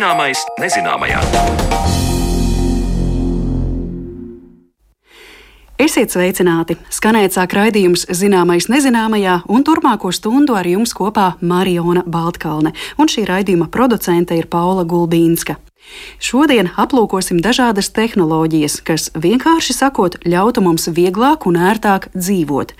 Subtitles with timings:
[0.00, 1.18] Zināmais nezināmajā.
[5.76, 6.78] Esiet sveicināti!
[6.88, 13.26] Skanēt sāk raidījums Zināmais nezināmajā, un turpmāko stundu ar jums kopā Mariona Baltkalne, un šī
[13.28, 15.60] raidījuma producente ir Paula Gulbīnska.
[16.20, 22.74] Šodien aplūkosim dažādas tehnoloģijas, kas vienkārši sakot, ļautu mums vieglāk un ērtāk dzīvot.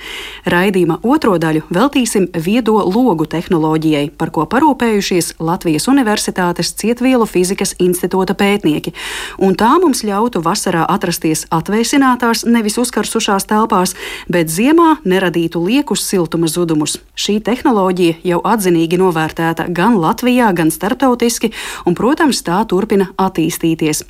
[0.51, 8.37] Raidījuma otro daļu veltīsim viedo logu tehnoloģijai, par ko parūpējušies Latvijas Universitātes Cietvielu fizikas institūta
[8.37, 8.93] pētnieki,
[9.41, 13.97] un tā mums ļautu vasarā atrasties atvēsinātās, nevis uzkarsušās telpās,
[14.29, 16.99] bet ziemā neradītu liekus siltuma zudumus.
[17.16, 21.52] Šī tehnoloģija jau atzinīgi novērtēta gan Latvijā, gan starptautiski,
[21.87, 24.05] un, protams, tā turpina turpina attīstīties.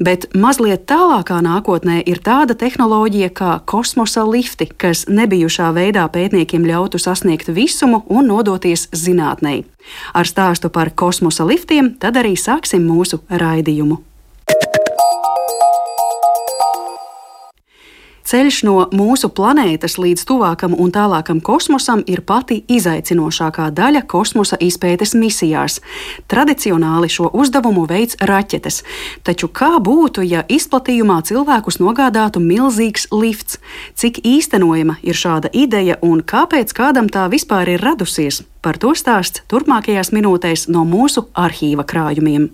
[0.00, 6.98] Bet mazliet tālākā nākotnē ir tāda tehnoloģija kā kosmosa lifti, kas nebijušā veidā pētniekiem ļautu
[6.98, 9.64] sasniegt visumu un nodoties zinātnē.
[10.14, 14.02] Ar stāstu par kosmosa liftiem tad arī sāksim mūsu raidījumu.
[18.22, 25.16] Ceļš no mūsu planētas līdz tuvākam un tālākam kosmosam ir pati izaicinošākā daļa kosmosa izpētes
[25.18, 25.80] misijās.
[26.30, 28.82] Tradicionāli šo uzdevumu veids raķetes,
[29.26, 33.58] taču kā būtu, ja izplatījumā cilvēkus nogādātu milzīgs lifts?
[33.98, 38.44] Cik īstenojama ir šāda ideja un kāpēc kādam tā vispār ir radusies?
[38.62, 42.52] Par to stāsts turpmākajās minūtēs no mūsu arhīva krājumiem.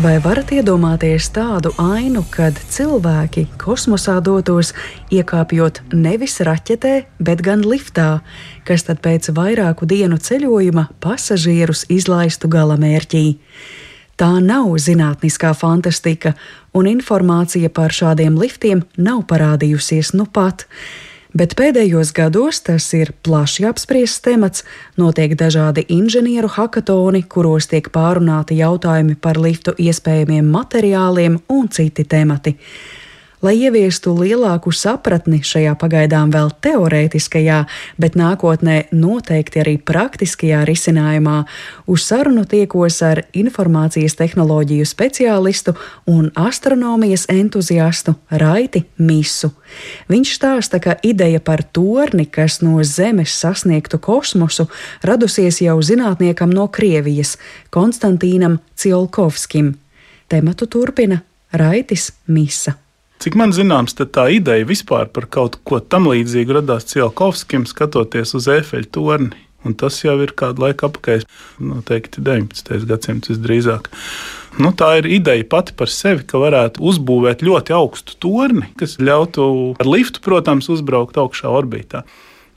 [0.00, 4.70] Vai varat iedomāties tādu ainu, kad cilvēki kosmosā dotos
[5.12, 8.22] iekāpjot nevis raķetē, bet gan liftā,
[8.64, 13.26] kas tad pēc vairāku dienu ceļojuma pasažierus izlaistu galamērķī?
[14.16, 16.32] Tā nav zinātniskā fantastika,
[16.72, 20.64] un informācija par šādiem liftiem nav parādījusies nu pat
[21.34, 24.64] bet pēdējos gados tas ir plaši apspriests temats,
[25.00, 32.56] notiek dažādi inženieru hakatoni, kuros tiek pārunāti jautājumi par liftu iespējamiem materiāliem un citi temati
[33.42, 37.62] lai ieviestu lielāku sapratni šajā pagaidām vēl teorētiskajā,
[38.00, 41.38] bet nākotnē noteikti arī praktiskajā risinājumā,
[41.90, 45.74] uz sarunu tiekos ar informācijas tehnoloģiju speciālistu
[46.10, 49.52] un astronomijas entuziastu Raiti Misu.
[50.10, 54.68] Viņš stāsta, ka ideja par torni, kas no Zemes sasniegtu kosmosu,
[55.06, 57.36] radusies jau zinātniekam no Krievijas,
[57.70, 59.74] Konstantīnam Ciolkovskim.
[60.30, 62.76] Tematu turpina Raitis Misa.
[63.20, 68.46] Cik man zināms, tā ideja vispār par kaut ko tam līdzīgu radās Cielkovskim, skatoties uz
[68.48, 69.42] efeļu torni.
[69.60, 71.26] Un tas jau ir kādu laiku atpakaļ,
[71.60, 72.86] noteikti 19.
[72.88, 73.90] gadsimts visdrīzāk.
[74.56, 79.44] Nu, tā ir ideja pati par sevi, ka varētu uzbūvēt ļoti augstu torni, kas ļautu
[79.76, 82.06] ar liftu, protams, uzbraukt augšā orbītā.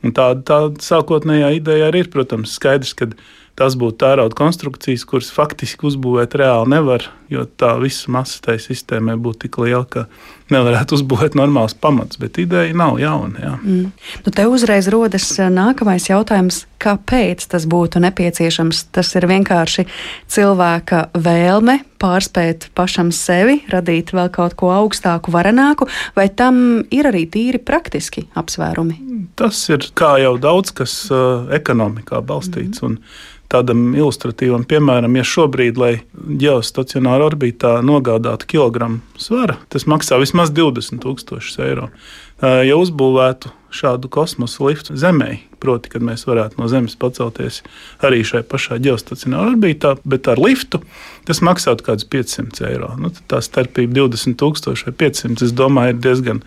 [0.03, 3.11] Un tā, tā sākotnējā ideja arī ir, protams, skaidrs, ka
[3.59, 9.19] tas būtu tērauda konstrukcijas, kuras faktiski uzbūvēt reāli nevar, jo tā visa masa tai sistēmai
[9.21, 10.07] būtu tik liela, ka
[10.51, 12.19] nevarētu uzbūvēt normāls pamats.
[12.21, 13.39] Bet ideja nav jauna.
[13.39, 13.53] Jā.
[13.61, 13.89] Mm.
[14.25, 18.85] Nu, te uzreiz rodas eh, nākamais jautājums, kāpēc tas būtu nepieciešams.
[18.95, 19.87] Tas ir vienkārši
[20.33, 25.87] cilvēka vēlme pārspēt pašam sevi, radīt vēl kaut ko augstāku, varenāku,
[26.17, 28.99] vai tam ir arī tīri praktiski apsvērumi?
[29.39, 32.83] Tas ir kā jau daudz kas uh, ekonomikā balstīts.
[32.83, 32.97] Mm.
[32.97, 40.32] Un, tādam ilustratīvam piemēram, ja šobrīd, lai ģeostacionāra orbītā nogādātu kilogramu svara, tas maksā vismaz
[40.33, 41.89] 20,000 eiro.
[42.41, 47.61] Ja uzbūvētu šādu kosmosa liftu Zemē, proti, kad mēs varētu no Zemes pacelties
[48.03, 50.81] arī šai pašā ģeostacionārā orbītā, bet ar liftu
[51.27, 52.91] tas maksātu kaut kādus 500 eiro.
[52.99, 56.43] Nu, tā starpība 20,000 vai 500, es domāju, ir diezgan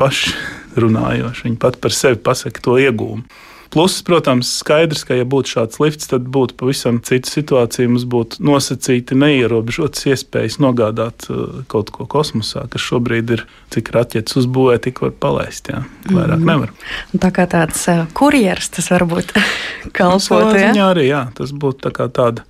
[0.00, 1.44] pašrunājoša.
[1.46, 3.26] Viņi pat par sevi pasaka to iegūmu.
[3.76, 7.90] Pluss, protams, skaidrs, ka, ja būtu šāds lifts, tad būtu pavisam cita situācija.
[7.92, 13.42] Mums būtu nosacīti neierobežotas iespējas nogādāt uh, kaut ko kosmosā, kas šobrīd ir,
[13.76, 15.68] cik raķetes uzbūvē, tik var palaist.
[15.68, 16.48] Jā, vairāk mm.
[16.48, 16.72] nevar.
[17.20, 19.36] Tā kā tāds uh, kurjeris tas varbūt
[19.98, 20.56] kalpotu.
[20.56, 22.48] Nu, jā, arī jā, tas būtu tā tāda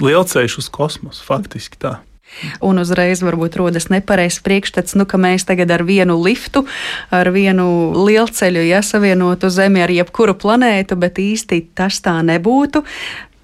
[0.00, 1.98] lielceļš uz kosmosu, faktiski tā.
[2.64, 6.64] Un uzreiz varbūt rodas nepareizs priekšstats, nu, ka mēs tagad ar vienu liftu,
[7.14, 12.82] ar vienu lielceļu iesavienotu Zemi ar jebkuru planētu, bet īsti tas tā nebūtu.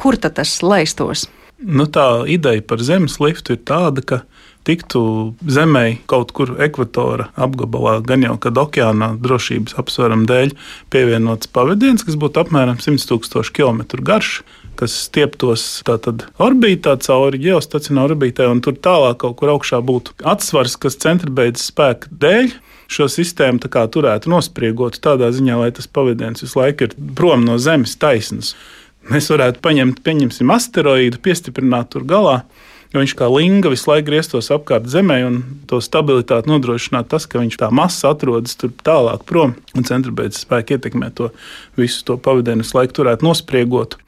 [0.00, 1.28] Kur tad tas laistos?
[1.60, 4.22] Nu, tā ideja par Zemes liftu ir tāda, ka
[4.64, 5.02] tiktu
[5.48, 10.54] zemē kaut kur ekvatora apgabalā, gan jau kad okeānā drošības apsvērumu dēļ
[10.92, 14.40] pievienots pavadiens, kas būtu apmēram 100 000 km garš,
[14.80, 20.78] kas stieptos tātad orbītā cauri geostacionāru orbītai, un tur tālāk kaut kur augšā būtu atsvars,
[20.80, 22.52] kas centribeidzes spēka dēļ
[22.90, 27.94] šo sistēmu turētu nospriegot tādā ziņā, lai tas pavadiens visu laiku ir prom no Zemes
[28.00, 28.56] taisnas.
[29.10, 32.40] Mēs varētu paņemt, pieņemsim, asteroīdu, piestiprināt tur galā,
[32.90, 35.40] jo viņš kā linga visu laiku grieztos apkārt Zemē, un
[35.70, 40.76] to stabilitāti nodrošināt tas, ka viņš tā masa atrodas tur tālāk prom, un centribeidzes spēki
[40.76, 41.30] ietekmē to
[41.78, 43.98] visu to pavadienu, visu laiku turētu nospriegot.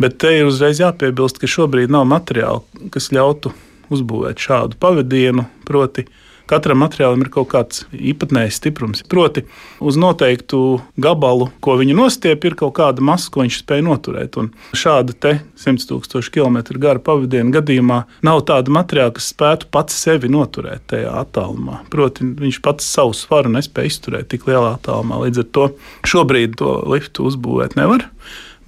[0.00, 2.64] Bet te ir uzreiz jāpiebilst, ka šobrīd nav materiāla,
[2.94, 3.52] kas ļautu
[3.92, 6.06] uzbūvēt šādu pavadienu, proti,
[6.50, 9.04] Katram materiālam ir kaut kāds īpatnējs stiprums.
[9.10, 9.44] Proti,
[9.78, 14.38] uz noteiktu gabalu, ko viņa nostiep, ir kaut kāda masa, ko viņš spēj noturēt.
[14.40, 20.30] Un šāda 100 tūkstošu kilometru gara pavadiena gadījumā nav tāda materiāla, kas spētu pats sevi
[20.32, 21.84] noturēt tajā attālumā.
[21.92, 25.22] Proti, viņš pats savu svaru nespēja izturēt tik lielā attālumā.
[25.26, 25.66] Līdz ar to
[26.10, 28.08] šobrīd to liftu uzbūvēt nevar.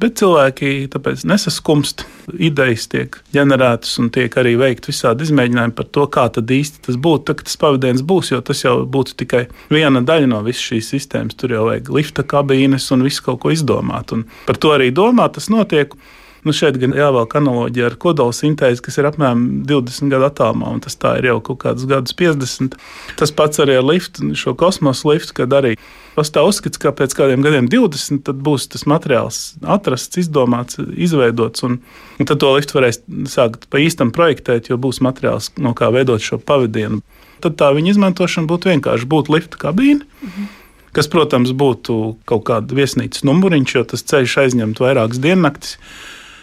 [0.02, 2.02] Bet cilvēki tāpēc nesaskumst.
[2.42, 6.98] Idejas tiek ģenerētas un tiek arī veikti visādi izmēģinājumi par to, kā tad īsti tas
[6.98, 7.28] būtu.
[7.28, 11.38] Tad, tas pavadījums būs, jo tas jau būtu tikai viena daļa no visas šīs sistēmas.
[11.38, 14.10] Tur jau vajag lifta kabīnes un visu kaut ko izdomāt.
[14.16, 15.94] Un par to arī domā, tas notiek.
[16.42, 20.82] Nu, šeit gan jāvelk analoģija ar kodola sintēzi, kas ir apmēram 20 gadu attālumā, un
[20.82, 22.74] tas ir jau kaut kādus gadus 50.
[23.20, 25.76] Tas pats arī ar liftu, šo kosmosa liftu, kad arī
[26.16, 31.80] pastāv uzskats, ka pēc kādiem gadiem, 20, tad būs tas materiāls atrasts, izdomāts, izveidots, un,
[32.18, 36.22] un tad to liftu varēs sākt pa īstam projektēt, jo būs materiāls, no kā veidot
[36.22, 37.02] šo pavadienu.
[37.42, 40.08] Tad tā viņa izmantošana būtu vienkārši būtu lifta kabīne.
[40.24, 40.50] Mhm
[40.92, 41.94] kas, protams, būtu
[42.28, 45.78] kaut kāda viesnīcas numuriņš, jo tas ceļš aizņemtu vairākas diennaktis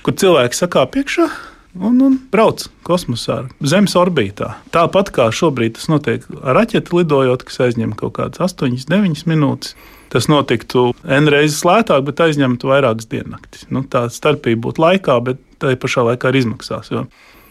[0.06, 1.28] kur cilvēki sakāp iekšā
[1.78, 4.56] un, un brauc kosmosā, Zemes orbītā.
[4.74, 9.76] Tāpat kā šobrīd tas notiek ar raķeti lidojot, kas aizņem kaut kādas 8, 9 minūtes.
[10.10, 13.68] Tas notiktu N reizes lētāk, bet aizņemtu vairākas diennaktis.
[13.70, 16.90] Nu, tā starpība būtu laikā, bet tā pašā laikā arī izmaksās.
[16.90, 17.06] Jo,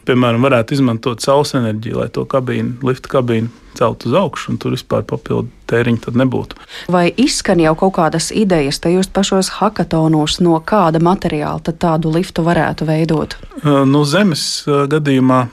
[0.08, 4.74] piemēram, varētu izmantot saules enerģiju, lai to kabīnu, lifta kabīnu celt uz augšu, un tur
[4.74, 6.58] vispār papildu tēriņu tad nebūtu.
[6.90, 12.42] Vai izskan jau kaut kādas idejas tajos pašos hackathonos, no kāda materiāla tad tādu liftu
[12.46, 13.36] varētu veidot?
[13.62, 15.44] No zemes gadījumā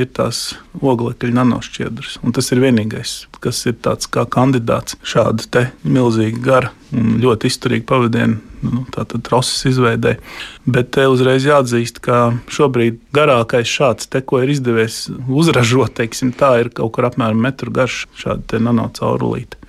[0.00, 5.66] ir tās oglekļa nanošķiedras, un tas ir vienīgais, kas ir tāds kā kandidāts šāda te
[5.84, 8.84] milzīga gara un ļoti izturīga pavadiena nu,
[9.22, 10.16] troses izveidē.
[10.64, 16.56] Bet te uzreiz jāatzīst, ka šobrīd garākais šāds te, ko ir izdevies uzražot, teiksim, tā
[16.62, 19.60] ir kaut kur apmēram metru garš šāda nanocaurulīte.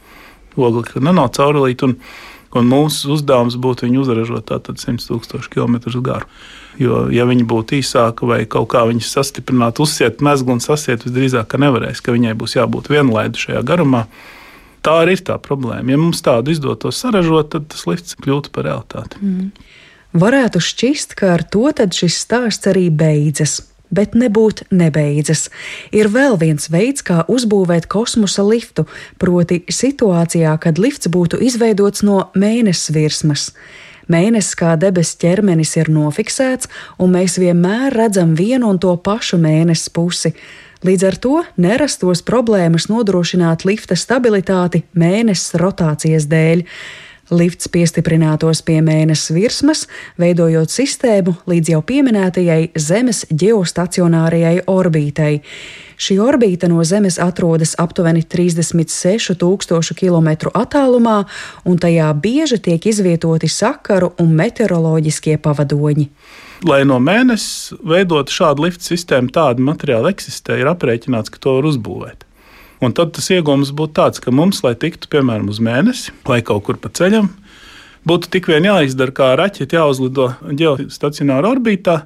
[0.56, 1.90] Oglekļa nanocaurulīte.
[1.90, 1.98] Un,
[2.56, 6.30] un mūsu uzdevums būtu viņu uzražot tātad 100 tūkstošu kilometru garu.
[6.80, 11.48] Jo, ja viņi būtu īsāki vai kaut kā viņas sastiprināt, uzsiet mezglu un sasiet, visdrīzāk,
[11.52, 14.06] ka nevarēs, ka viņai būs jābūt vienlaidu šajā garumā.
[14.86, 15.92] Tā arī ir tā problēma.
[15.92, 19.22] Ja mums tādu izdotos saražot, tad tas lifts kļūtu par realitāti.
[19.22, 19.50] Mm.
[20.16, 23.64] Varētu šķist, ka ar to šis stāsts arī beidzas
[23.96, 25.50] bet nebūt nebeidzas.
[25.96, 28.86] Ir vēl viens veids, kā uzbūvēt kosmosa liftu,
[29.22, 33.50] proti situācijā, kad lifts būtu izveidots no mēnesis virsmas.
[34.12, 36.70] Mēnesis kā debesu ķermenis ir nofiksēts,
[37.02, 40.36] un mēs vienmēr redzam vienu un to pašu mēnesi pusi.
[40.84, 46.66] Līdz ar to nerastos problēmas nodrošināt lifta stabilitāti mēnesis rotācijas dēļ.
[47.34, 49.88] Lifts piestiprinātos pie mēnesis virsmas,
[50.22, 55.32] veidojot sistēmu līdz jau pieminētajai Zemes geostacionārajai orbītai.
[55.98, 61.24] Šī orbīta no Zemes atrodas aptuveni 36,000 km attālumā,
[61.66, 66.12] un tajā bieži tiek izvietoti sakaru un meteoroloģiskie pavadoņi.
[66.64, 71.68] Lai no mēnesis veidot šādu lifta sistēmu, tāda materiāla eksistē, ir aprēķināts, ka to var
[71.68, 72.24] uzbūvēt.
[72.84, 76.66] Un tad tas iegūms būtu tāds, ka mums, lai tiktu piemēram uz mēnesi vai kaut
[76.68, 77.28] kur pa ceļam,
[78.08, 82.04] būtu tik vien jāizdara kā raķeite, jāuzlido ģeostacionāra orbītā.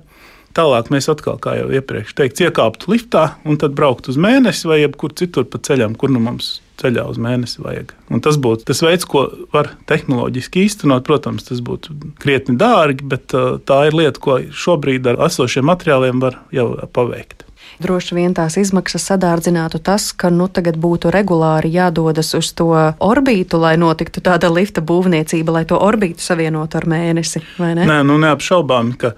[0.57, 4.81] Tālāk mēs atkal, kā jau iepriekš teikts, iekāptu liftā un tad brauktu uz mēnesi vai
[4.81, 7.93] jebkur citur pa ceļam, kur nu mums ceļā uz mēnesi vajag.
[8.13, 11.05] Un tas būtu tas veids, ko var tehnoloģiski īstenot.
[11.07, 16.23] Protams, tas būtu krietni dārgi, bet uh, tā ir lieta, ko šobrīd ar esošiem materiāliem
[16.23, 17.45] var jau paveikt.
[17.79, 23.59] Droši vien tās izmaksas sadārdzinātu tas, ka nu tagad būtu regulāri jādodas uz to orbītu,
[23.61, 27.43] lai notiktu tāda lifta būvniecība, lai to orbītu savienotu ar mēnesi.
[27.61, 27.85] Ne?
[27.87, 29.13] Nē, nu neapšaubām, ka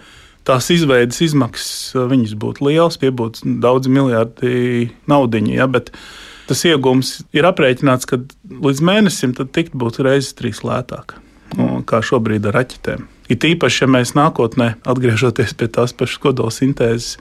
[0.47, 5.55] tās izveidas izmaksas viņas būtu lielas, piebūtu daudz miljardi naudiņu.
[5.57, 5.89] Ja, bet
[6.49, 11.17] tas iegūms ir aprēķināts, ka līdz mēnesim tikt būtu reizes trīs lētāk
[11.87, 13.07] kā šobrīd ar raķetēm.
[13.31, 17.17] It īpaši, ja mēs nākotnē, atgriežoties pie tās pašas kodola sintēzes,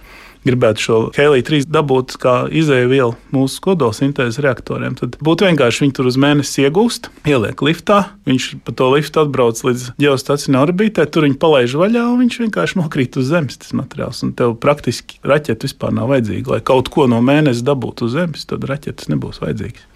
[0.48, 5.96] gribētu šo heliju 3 dabūt kā izēju vielu mūsu kodolsintēzes reaktoriem, tad būtu vienkārši viņi
[5.98, 11.26] tur uz mēnesi iegūst, ieliek liftā, viņš pa to liftu atbrauc līdz geostacionārai orbītē, tur
[11.26, 14.22] viņi palaiž vaļā un viņš vienkārši nokrīt uz Zemes tas materiāls.
[14.26, 16.54] Un tev praktiski raķete vispār nav vajadzīga.
[16.54, 19.89] Lai kaut ko no mēneša dabūtu uz Zemes, tad raķetes nebūs vajadzīgas.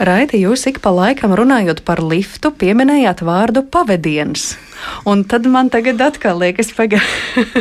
[0.00, 4.54] Raiti, jūs ik pa laikam runājot par liftu, pieminējāt vārdu pavadiens.
[5.04, 7.00] Un tad man tagad atkal liekas, paga,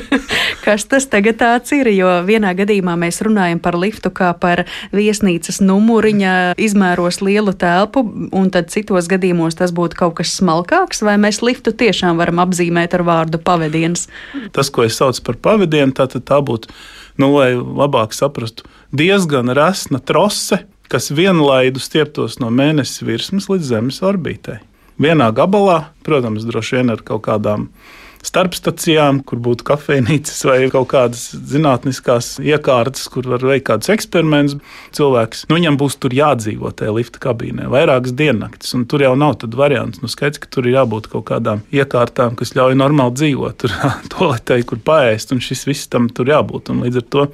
[0.66, 1.42] kas tas tagad
[1.76, 1.90] ir.
[1.92, 4.66] Jo vienā gadījumā mēs runājam par liftu kā par
[4.96, 11.18] viesnīcas numuriņa izmēros lielu telpu, un tad citos gadījumos tas būtu kaut kas smalkāks, vai
[11.20, 14.08] mēs liftu tiešām varam apzīmēt ar vārdu pavadiens?
[14.56, 16.72] Tas, ko es saucu par pavadienu, tā, tā būtu,
[17.20, 24.02] nu, lai labāk saprastu, diezgan resna trose, kas vienlaidu stieptos no mēnesis virsmas līdz Zemes
[24.06, 24.60] orbītei
[25.00, 27.70] vienā gabalā, protams, droši vien ar kaut kādām
[28.20, 34.58] starpstacijām, kur būtu kafejnīcas vai kaut kādas zinātniskās iekārtas, kur var veikt kādus eksperimentus.
[34.98, 39.38] Cilvēks, nu, viņam būs tur jādzīvo tajā lifta kabīnē vairākas diennaktis, un tur jau nav
[39.40, 40.04] tādu variantu.
[40.04, 43.64] Nu, skaidrs, ka tur ir jābūt kaut kādām iekārtām, kas ļauj normāli dzīvot.
[43.64, 43.78] Tur
[44.12, 46.74] toaletē, kur paēst, un šis viss tam tur jābūt.
[46.76, 47.28] Un līdz ar to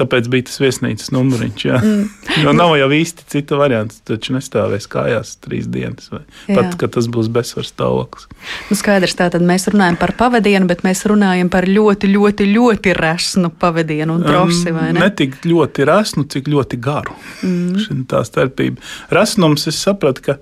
[0.00, 1.64] Tāpēc bija tas viesnīcas numuriņš.
[1.68, 2.04] Mm.
[2.44, 3.98] jo nav jau īsti cita varianta.
[4.08, 6.56] Taču nestāvēs kājās trīs dienas, vai jā.
[6.56, 8.24] pat, ka tas būs bezsvars stāvoklis.
[8.70, 13.52] Nu, skaidrs, tātad mēs runājam par pavadienu, bet mēs runājam par ļoti, ļoti, ļoti resnu
[13.60, 14.72] pavadienu un trosi.
[14.72, 15.04] Um, ne?
[15.04, 17.16] ne tik ļoti resnu, cik ļoti garu.
[17.44, 18.06] Mm.
[18.08, 18.80] Tā starpība.
[19.12, 20.38] Resnums, es sapratu, ka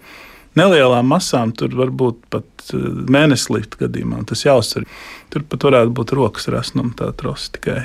[0.59, 4.23] nelielām masām tur var būt pat uh, mēnesis līdz gadījumam.
[4.31, 4.87] Tas jāuzsver.
[5.35, 7.81] Tur pat varētu būt rokas resnuma tā trosi tikai.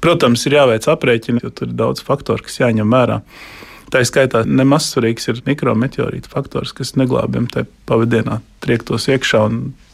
[0.00, 3.20] Protams, ir jāveic aprēķini, jo tur ir daudz faktoru, kas jāņem vērā.
[3.90, 9.42] Tā skaitā nemaz svarīgs ir mikrometeorītu faktors, kas neglābjam tajā pavadienā triektos iekšā.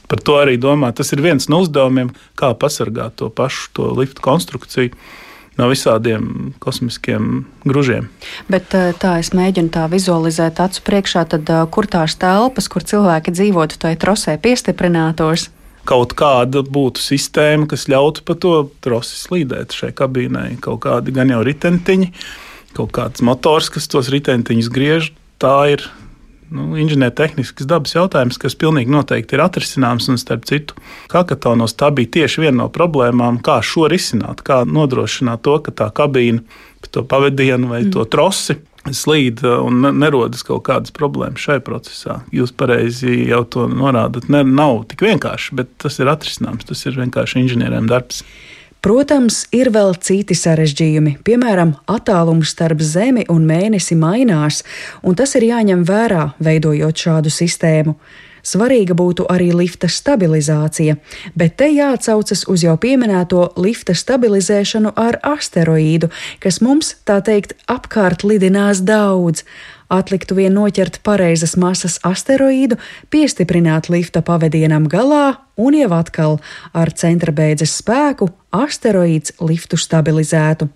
[0.07, 0.93] Par to arī domā.
[0.95, 4.93] Tas ir viens no uzdevumiem, kā pasargāt to pašu to liftu konstrukciju
[5.57, 8.11] no visādiem kosmiskiem gružiem.
[8.53, 12.85] Bet eh, tā es mēģinu tā vizualizēt acu priekšā, tad eh, kur tās telpas, kur
[12.85, 15.49] cilvēki dzīvotu, tai trosē piestiprinātos
[15.88, 20.57] kaut kāda būtu sistēma, kas ļautu pa to trosi slīdēt šai kabīnei.
[20.62, 22.11] Kaut kādi gan jau ritentiņi,
[22.76, 25.12] kaut kāds motors, kas tos ritentiņus griež.
[25.43, 25.85] Tā ir
[26.52, 30.09] nu, inženiertehnisks dabas jautājums, kas pilnīgi noteikti ir atrisināms.
[30.12, 30.76] Un, starp citu,
[31.12, 35.90] Kakatonos tā bija tieši viena no problēmām, kā šo risināt, kā nodrošināt to, ka tā
[35.95, 36.45] kabīne,
[36.90, 37.93] to pavadienu vai mm.
[37.97, 38.61] to trosi
[38.95, 42.19] slīd uh, un nerodas kaut kādas problēmas šajā procesā.
[42.35, 44.28] Jūs pareizi jau to norādat.
[44.33, 46.69] Ne, nav tik vienkārši, bet tas ir atrisināms.
[46.69, 48.23] Tas ir vienkārši inženieriem darbs.
[48.87, 54.61] Protams, ir vēl citi sarežģījumi, piemēram, attālums starp Zemi un mēnesi mainās,
[55.02, 57.97] un tas ir jāņem vērā, veidojot šādu sistēmu.
[58.47, 60.97] Svarīga būtu arī lifta stabilizācija,
[61.35, 66.12] bet te jāatsaucas uz jau pieminēto lifta stabilizēšanu ar asteroīdu,
[66.43, 69.43] kas mums, tā teikt, apkārt lidinās daudz.
[69.91, 72.75] Atliktu vien noķert pareizas masas asteroīdu,
[73.11, 76.38] piestiprināt lifta pavadienam galā un jau atkal
[76.75, 80.69] ar centra beidzes spēku asteroīds liftu stabilizētu.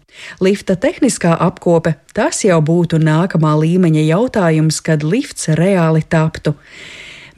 [0.43, 6.55] Lifta tehniskā apkope tas jau būtu nākamā līmeņa jautājums, kad lifts reāli taptu.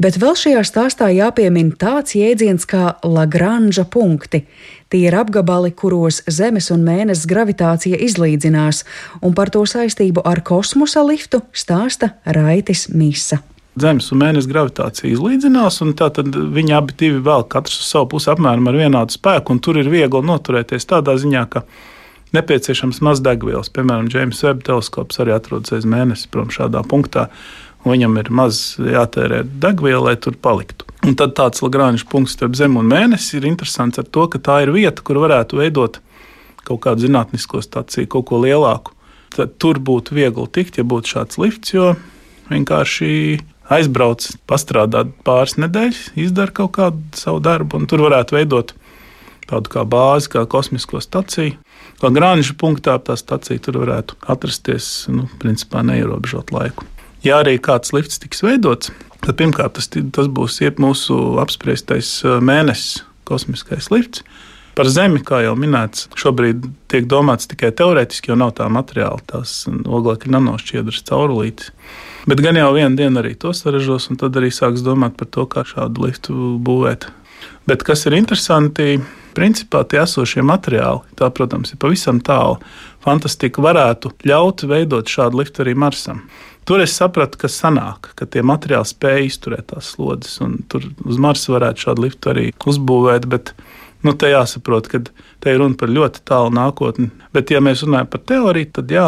[0.01, 4.45] Bet vēl šajā stāstā jāpiemina tāds jēdziens kā Lagranža punkti.
[4.93, 8.85] Tie ir apgabali, kuros Zemes un Mēnesis gravitācija izlīdzinās,
[9.25, 13.41] un par to saistību ar kosmosa liftu stāsta Raitis Misa.
[13.81, 18.69] Zemes un Mēnesis gravitācija izlīdzinās, un tad viņi abi vēl katrs uz savu pusi apmēram
[18.69, 21.65] ar vienādu spēku, un tur ir viegli noturēties tādā ziņā, ka
[22.37, 23.73] nepieciešams maz degvielas.
[23.73, 27.31] Piemēram, James Webb teleskops arī atrodas aiz mēnesi prom šādā punktā
[27.72, 30.87] un viņam ir maz jātērē degviela, lai tur paliktu.
[31.03, 34.61] Un tad tāds Lagrāņš punkts starp Zemi un Mēnesi ir interesants ar to, ka tā
[34.63, 35.99] ir vieta, kur varētu veidot
[36.63, 38.95] kaut kādu zinātnisko stāciju, kaut ko lielāku.
[39.35, 41.95] Tad tur būtu viegli tikt, ja būtu šāds lifts, jo
[42.53, 43.41] vienkārši
[43.73, 48.75] aizbrauc, pastrādā pāris nedēļas, izdara kaut kādu savu darbu, un tur varētu veidot
[49.51, 51.59] tādu kā bāzi, kā kosmisko staciju.
[52.03, 56.92] Kā grāņu punktā tā stacija tur varētu atrasties, nu, principā neierobežot laiku
[57.27, 63.91] ja arī kāds lifts tiks veidots, tad pirmkārt tas, tas būs mūsu apspriestais mēnesis, kosmiskais
[63.95, 64.25] lifts.
[64.73, 69.67] Par Zemi, kā jau minēts, šobrīd tiek domāts tikai teorētiski, jo nav tā materiāla, tās
[69.69, 71.75] oglekļa nanošķiedras caurulītes.
[72.25, 75.45] Bet gan jau vienu dienu arī to saražos, un tad arī sāks domāt par to,
[75.45, 77.11] kā šādu liftu būvēt.
[77.69, 78.97] Bet kas ir interesanti,
[79.37, 82.57] principā tie esošie materiāli, tā, protams, ir pavisam tālu.
[83.05, 86.25] Fantastika varētu ļaut veidot šādu liftu arī Marsam.
[86.69, 90.39] Tur es sapratu, ka sanāk, ka tie materiāli spēj izturēt tās slodzes.
[90.71, 93.55] Tur uz Marsa varētu šādu liftu arī uzbūvēt, bet
[94.03, 94.99] Nu, te jāsaprot, ka
[95.43, 97.13] te ir runa par ļoti tālu nākotni.
[97.35, 99.05] Bet, ja mēs runājam par teoriju, tad jā,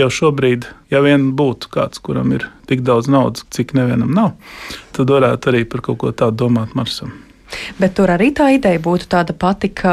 [0.00, 4.32] jau šobrīd, ja vien būtu kāds, kuram ir tik daudz naudas, cik nevienam nav,
[4.96, 7.12] tad varētu arī par kaut ko tādu domāt Marsam.
[7.78, 9.92] Bet tur arī tā ideja būtu tāda pati, ka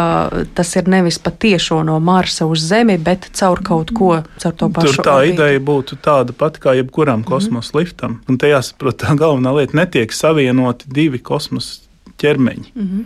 [0.58, 4.96] tas ir nevis patiešo no Marsa uz Zemi, bet caur kaut ko, caur to pašu.
[4.96, 5.34] Tur tā orbītu.
[5.34, 7.30] ideja būtu tāda pati kā jebkuram mhm.
[7.30, 7.80] kosmosa mm -hmm.
[7.80, 8.22] liftam.
[8.28, 11.82] Un te jāsaprot, tā galvenā lieta netiek savienoti divi kosmosa
[12.18, 12.72] ķermeņi.
[12.76, 13.06] Mm -hmm.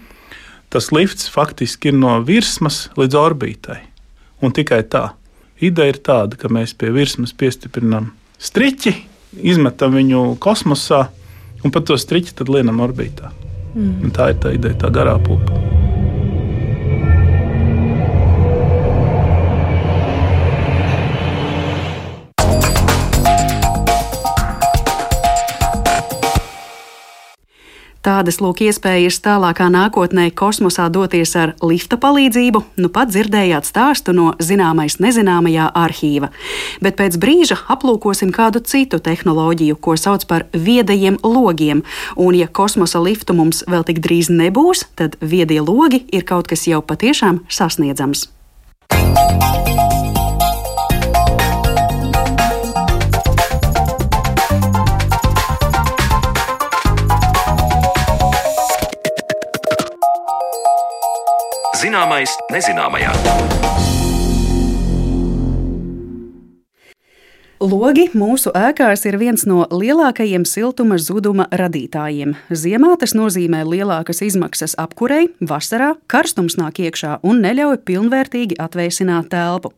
[0.69, 3.77] Tas lifts faktiski ir no virsmas līdz orbītai.
[4.41, 5.09] Un tikai tā.
[5.59, 8.93] Ideja ir tāda, ka mēs pie virsmas piestiprinām striķi,
[9.41, 11.07] izmetam viņu kosmosā
[11.63, 13.31] un pa to striķi tad lienam orbītā.
[13.79, 14.11] Mm.
[14.15, 15.78] Tā ir tā ideja, tā garā pupa.
[27.99, 34.29] Tādas lūk iespējas tālākā nākotnē kosmosā doties ar lifta palīdzību, nu pat dzirdējāt stāstu no
[34.39, 36.31] zināmais nezināmajā arhīva.
[36.79, 41.83] Bet pēc brīža aplūkosim kādu citu tehnoloģiju, ko sauc par viedajiem logiem.
[42.15, 46.69] Un ja kosmosa liftu mums vēl tik drīz nebūs, tad viedie logi ir kaut kas
[46.71, 48.29] jau patiešām sasniedzams.
[61.89, 63.09] Zināmais nezināmajā.
[67.65, 72.35] Logi mūsu ēkās ir viens no lielākajiem siltuma zuduma radītājiem.
[72.53, 79.71] Ziemā tas nozīmē lielākas izmaksas apkurei, vasarā karstums nāk iekšā un neļauj pilnvērtīgi atvēsināt telpu.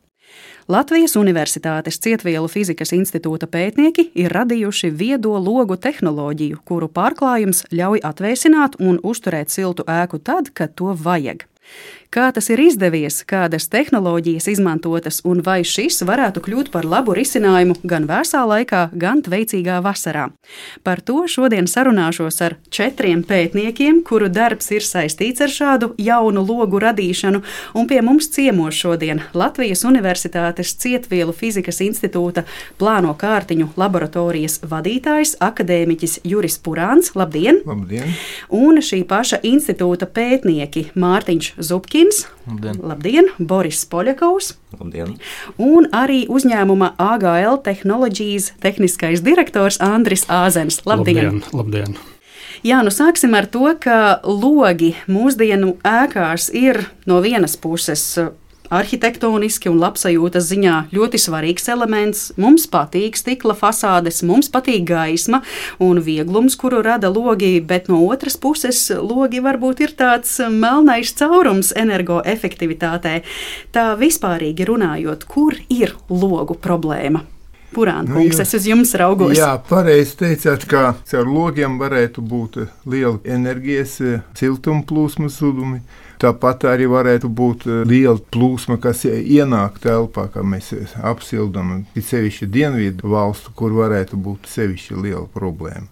[0.67, 8.75] Latvijas Universitātes Cietvielu fizikas institūta pētnieki ir radījuši viedo logu tehnoloģiju, kuru pārklājums ļauj atvēsināt
[8.83, 11.47] un uzturēt siltu ēku tad, kad to vajag.
[12.11, 17.77] Kā tas ir izdevies, kādas tehnoloģijas izmantotas un vai šis varētu kļūt par labu risinājumu
[17.87, 20.25] gan vēsā laikā, gan veicīgā vasarā?
[20.83, 26.81] Par to šodien sarunāšos ar četriem pētniekiem, kuru darbs ir saistīts ar šādu jaunu logu
[26.83, 27.39] radīšanu,
[27.79, 32.43] un pie mums ciemos šodien Latvijas Universitātes Cietvielu fizikas institūta
[32.75, 37.15] plāno kārtiņu laboratorijas vadītājs, akadēmiķis Juris Purāns.
[37.15, 37.63] Labdien!
[37.63, 38.11] Labdien!
[38.51, 42.00] Un šī paša institūta pētnieki Mārtiņš Zupkins.
[42.01, 42.27] Puškins.
[42.47, 42.79] Labdien.
[42.81, 44.55] Labdien, Boris Poļakovs.
[44.79, 45.17] Labdien.
[45.61, 50.81] Un arī uzņēmuma AGL tehnoloģijas tehniskais direktors Andris Āzens.
[50.85, 51.41] Labdien!
[51.41, 51.43] Labdien.
[51.53, 51.97] Labdien.
[52.65, 58.03] Jā, nu sāksim ar to, ka logi mūsdienu ēkās ir no vienas puses
[58.71, 62.23] arhitektoniski un labsajūtas ziņā ļoti svarīgs elements.
[62.41, 65.41] Mums patīk stikla fasādes, mums patīk gaisma
[65.83, 71.73] un vieglums, kuru rada logi, bet no otras puses logi varbūt ir tāds melnais caurums
[71.77, 73.19] energoefektivitātē.
[73.75, 77.25] Tā vispārīgi runājot, kur ir logu problēma?
[77.71, 79.37] Purāna nu, kungs, es uz jums raugos.
[79.39, 83.93] Jā, pareizi teicāt, ka caur logiem varētu būt liela enerģijas,
[84.35, 85.79] siltuma plūsmas zudumi.
[86.21, 90.69] Tāpat arī varētu būt eh, liela plūsma, kas ienāk telpā, kā mēs
[91.01, 95.89] apsildām, it sevišķi dienvidu valstu, kur varētu būt sevišķi liela problēma.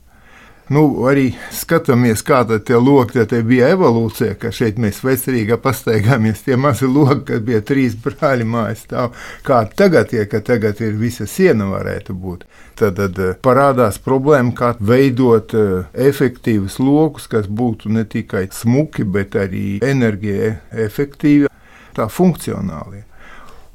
[0.70, 6.44] Nu, arī skatāmies, kāda tie logi tie bija evolūcija, ka šeit mēs vecerīgā pastaigāmies.
[6.46, 10.94] Tie mazi logi, kad bija trīs brāļi mājas stāv, kā tagad ir, ka tagad ir
[11.02, 12.46] visa siena varētu būt.
[12.78, 19.10] Tad, tad eh, parādās problēma, kā veidot eh, efektīvus logus, kas būtu ne tikai smuki,
[19.10, 20.54] bet arī enerģija
[20.86, 21.50] efektīvi,
[21.98, 23.09] tā funkcionāli.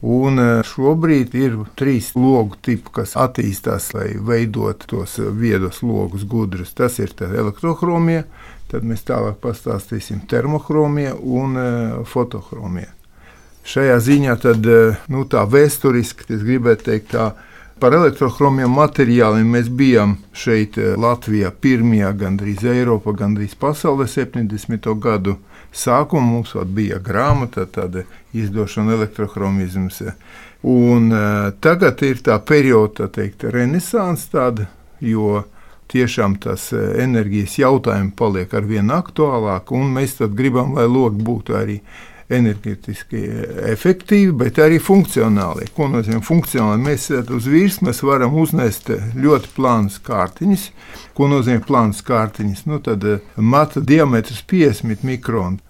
[0.04, 6.74] Un e, šobrīd ir trīs logu tipi, kas attīstās, lai veidotu tos viedos logus gudrus.
[6.76, 8.26] Tas ir elektrohromija,
[8.68, 11.64] tad mēs tālāk pastāstīsim termohromija un e,
[12.10, 12.92] fotohromija.
[13.64, 14.66] Šajā ziņā tad,
[15.08, 17.30] nu, tā vēsturiski, es gribētu teikt, tā
[17.80, 24.90] par elektrohromiem materiāliem mēs bijām šeit Latvijā pirmie, gandrīz Eiropā, gandrīz pasaulē 70.
[25.00, 25.38] gadu
[25.74, 30.02] sākumā mums bija grāmata, tāda izdošana elektrohromizms.
[30.64, 34.68] Un uh, tagad ir tā perioda, teikt, renesans tāda,
[35.04, 35.42] jo
[35.92, 41.78] tiešām tas enerģijas jautājumi paliek ar vien aktuālāk, un mēs gribam, lai logi būtu arī
[42.36, 43.20] enerģetiski
[43.72, 45.70] efektīvi, bet arī funkcionāli.
[45.76, 46.82] Ko nozīmē funkcionāli?
[46.84, 50.68] Mēs uz virsmas varam uznest ļoti plānas kārtiņas.
[51.16, 52.64] Ko nozīmē plānas kārtiņas?
[52.70, 55.62] Nu, tad mata diametrs 50 mikroni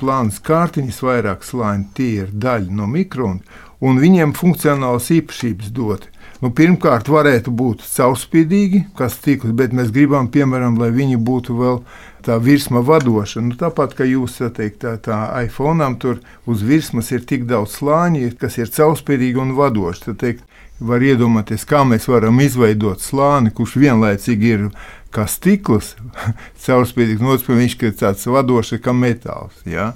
[0.00, 3.40] plānas kārtiņas, vairāk slāņi, tie ir daļa no mikrona,
[3.84, 6.06] un viņiem funkcionālas īpašības dot.
[6.40, 11.82] Nu, pirmkārt, varētu būt caurspīdīgi, kas tīkls, bet mēs gribam, piemēram, lai viņi būtu vēl
[12.26, 13.42] tā virsma vadoša.
[13.44, 18.30] Nu, tāpat kā jūs teikt, tā, tā iPhone tur uz virsmas ir tik daudz slāņu,
[18.40, 20.06] kas ir caurspīdīgi un vadoši.
[20.08, 20.46] Tad, teikt,
[20.80, 24.66] var iedomāties, kā mēs varam izveidot slāni, kurš vienlaicīgi ir
[25.14, 25.94] kā stikls,
[26.64, 29.60] caurspīdīgs, no otras puses viņš ir tāds vadošs kā metāls.
[29.68, 29.92] Ja?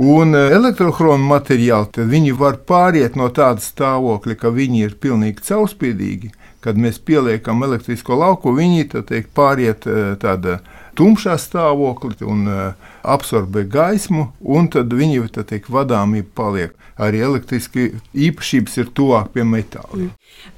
[0.00, 5.44] Un e, elektrohronu materiāli, tad viņi var pāriet no tāda stāvokļa, ka viņi ir pilnīgi
[5.50, 6.32] caurspīdīgi.
[6.62, 10.60] Kad mēs pieliekam elektrisko lauku, viņi teikt, pāriet e, tādā
[10.98, 16.78] tumšā stāvoklī un uh, absorbē gaismu, un tad viņi teikt, vadāmība paliek.
[17.02, 19.96] Arī elektriski īpašības ir tuvāk pie metāla.
[19.96, 20.10] Mm.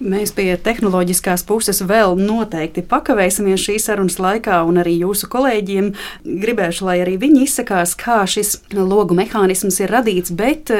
[0.03, 5.91] Mēs pie tehnoloģiskās puses vēl noteikti pakavēsimies šīs sarunas laikā, un arī jūsu kolēģiem
[6.25, 10.35] gribēšu, lai arī viņi izsakās, kā šis logu mehānisms ir radīts.
[10.35, 10.73] Bet,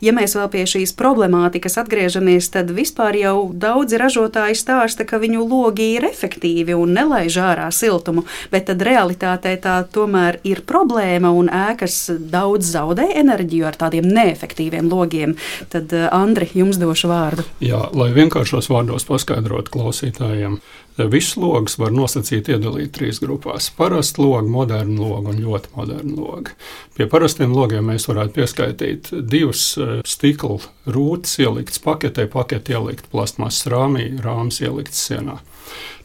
[0.00, 5.44] ja mēs vēl pie šīs problemātikas atgriežamies, tad vispār jau daudzi ražotāji stāsta, ka viņu
[5.44, 11.32] logi ir efektīvi un nelaiž ārā siltumu, bet tad realitātē tā tomēr ir problēma problēma
[11.36, 15.36] un ēkas daudz zaudē enerģiju ar tādiem neefektīviem logiem,
[15.68, 17.44] tad eh, Andri, jums došu vārdu.
[17.60, 20.60] Jā, lai vienkāršos vārdos paskaidrotu klausītājiem.
[21.08, 26.50] Visus logus var nosacīt, iedalīt trīs grupās- parastu logu, modernu logu un ļoti modernu logu.
[26.96, 33.66] Pie parastiem logiem mēs varētu pieskaitīt divus eh, stikla rūtas, ieliktas paketē, paketi ielikt plastmasas
[33.66, 35.40] rāmī, rāmas ieliktas sienā.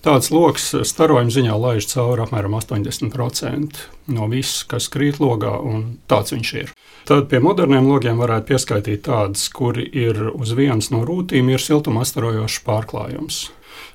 [0.06, 3.82] Tāds lokus starojuma ziņā laiž cauri apmēram 80%
[4.14, 6.72] no viss, kas krīt logā, un tāds viņš ir.
[7.10, 12.06] Tad pie moderniem logiem varētu pieskaitīt tādus, kuri ir uz vienas no rūtīm, ir siltuma
[12.06, 13.48] astarojošs pārklājums.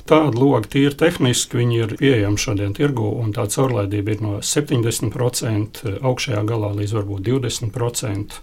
[0.09, 6.42] Tāda loga tīri tehniski ir pieejami šodien tirgu, un tā caurlaidība ir no 70% augšējā
[6.48, 8.40] galā līdz varbūt 20%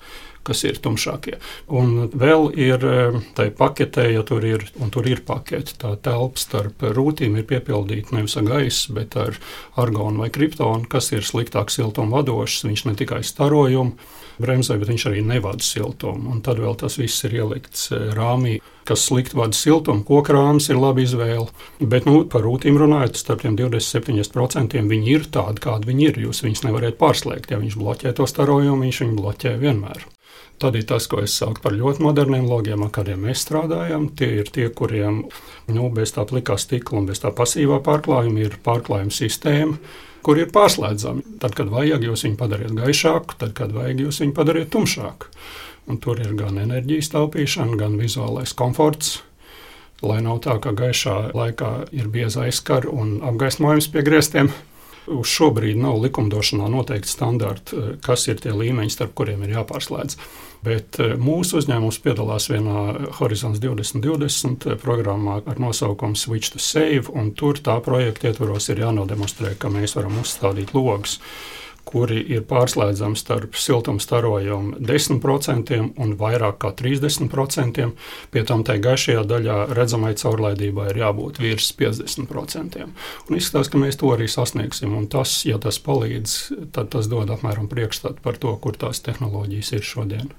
[0.48, 1.38] kas ir tumšākie.
[1.76, 6.86] Un vēl ir eh, tai paketē, ja tur ir, tur ir pakete, tā telpa starp
[6.96, 9.38] rūtīm ir piepildīta nevis ar gaisu, bet ar
[9.80, 12.66] argonu vai kriptonu, kas ir sliktāk siltuma vadošs.
[12.70, 13.96] Viņš ne tikai starojumu
[14.40, 16.34] bremzē, bet viņš arī nevada siltumu.
[16.34, 20.02] Un tad vēl tas viss ir ielikts eh, rāmī kas slikti vada siltumu.
[20.06, 21.50] Koka rāmis ir laba izvēle.
[21.80, 26.22] Bet nu, par rūtīm runājot, starp tiem 27% viņi ir tādi, kādi viņi ir.
[26.26, 27.54] Jūs viņus nevarat pārslēgt.
[27.54, 30.08] Ja viņš bloķē to starojumu, viņš viņu bloķē vienmēr.
[30.60, 34.10] Tad ir tas, ko es saucu par ļoti moderniem logiem, ar kādiem mēs strādājam.
[34.20, 35.22] Tie ir tie, kuriem
[35.72, 39.78] nu, bez tā plikā stikla un bez tā pasīvā pārklājuma ir pārklājuma sistēma,
[40.26, 41.40] kur ir pārslēdzami.
[41.40, 45.32] Tad, kad vajag, jūs viņu padariet gaišāku, tad, kad vajag, jūs viņu padariet tumšāku.
[45.90, 49.22] Un tur ir gan enerģijas taupīšana, gan vizuālais komforts.
[50.04, 54.52] Lai nav tā, ka gaišā laikā ir bieza aizskara un apgaismojums pie griestiem,
[55.10, 60.20] uz šobrīd nav likumdošanā noteikti standarti, kas ir tie līmeņi, starp kuriem ir jāpārslēdz.
[60.66, 67.08] Bet eh, mūsu uzņēmums piedalās vienā Horizons 2020 eh, programmā ar nosaukumu Switch to Save,
[67.16, 71.20] un tur tā projekta ietvaros ir jānodemonstrē, ka mēs varam uzstādīt logus
[71.90, 77.88] kuri ir pārslēdzami starp siltuma starojumu 10% un vairāk kā 30%.
[78.30, 82.86] Pie tam tai gaišajā daļā redzamai caurlaidībai ir jābūt virs 50%.
[82.86, 84.94] Un izskatās, ka mēs to arī sasniegsim.
[85.00, 86.38] Un tas, ja tas palīdz,
[86.76, 90.30] tad tas dod apmēram priekšstatu par to, kur tās tehnoloģijas ir šodien.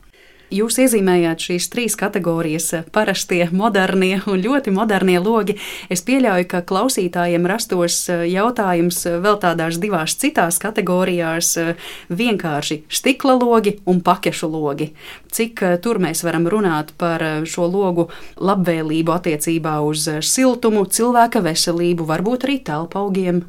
[0.51, 5.55] Jūs iezīmējāt šīs trīs kategorijas- parastie, modernie un ļoti modernie logi.
[5.89, 11.77] Es pieļauju, ka klausītājiem rastos e, jautājums vēl tādās divās citās kategorijās e,-
[12.23, 14.91] vienkārši stikla logi un pakešu logi.
[15.31, 22.03] Cik e, tur mēs varam runāt par šo logu labvēlību attiecībā uz siltumu, cilvēka veselību,
[22.11, 23.45] varbūt arī telpa augiem?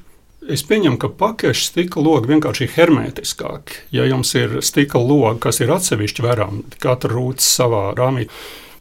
[0.50, 3.84] Es pieņemu, ka pakešu stikla logi vienkārši ir hermētiskāki.
[3.94, 8.26] Ja jums ir stikla logi, kas ir atsevišķi verām, katra rūts savā rāmī.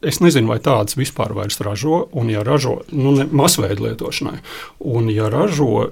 [0.00, 4.38] Es nezinu, vai tādas vispār vairs ražo, un ja ražo, nu, masveida lietošanai.
[4.88, 5.90] Un ja ražo,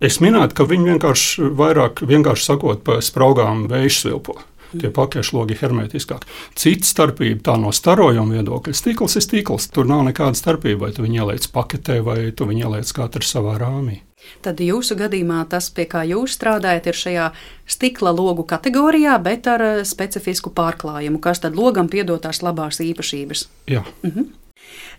[0.00, 4.40] es minētu, ka viņi vienkārši vairāk, vienkārši sakot, pa spraugām vējš svilpo
[4.80, 6.24] tie pakešu logi hermētiskāk.
[6.58, 9.68] Cita starpība tā no starojuma viedokļa- stikls ir stikls.
[9.70, 13.58] Tur nav nekāda starpība, vai tu viņu ieliec paketē vai tu viņu ieliec katrs savā
[13.60, 14.00] rāmī.
[14.44, 17.26] Tad jūsu gadījumā tas, pie kā jūs strādājat, ir šajā
[17.66, 23.48] stikla logu kategorijā, bet ar eh, specifisku pārklājumu, kas tad logam piedod tās labās īpašības.
[23.72, 23.84] Jā.
[24.02, 24.32] Mhm.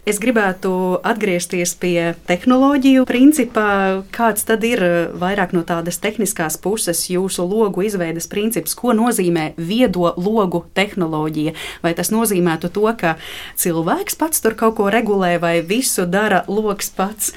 [0.05, 0.69] Es gribētu
[1.01, 4.03] atgriezties pie tehnoloģiju principā.
[4.13, 8.77] Kāds tad ir eh, vairāk no tādas tehniskās puses jūsu logu izveides princips?
[8.77, 11.55] Ko nozīmē viedo logu tehnoloģija?
[11.81, 13.15] Vai tas nozīmētu to, ka
[13.57, 17.33] cilvēks pats tur kaut ko regulē, vai visu dara loks pats?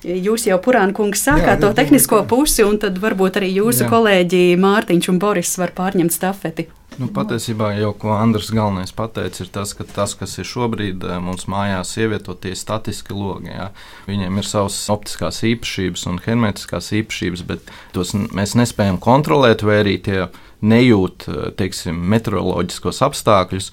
[0.00, 3.90] Jūs jau, Purāna kungs, sākāt Jā, to tehnisko pusi, un tad varbūt arī jūsu Jā.
[3.92, 6.70] kolēģi Mārtiņš un Boris var pārņemt stafeti.
[6.98, 11.18] Nu, patiesībā jau ko Andris galvenais pateica, ir tas, ka tas, kas ir šobrīd eh,
[11.22, 13.70] mums mājās ievietotie statiski logi, jā.
[14.08, 19.96] viņiem ir savas optiskās īpašības un hermetiskās īpašības, bet tos mēs nespējam kontrolēt, vai arī
[20.02, 20.26] tie
[20.60, 23.70] nejūt eh, teiksim, meteoroloģiskos apstākļus.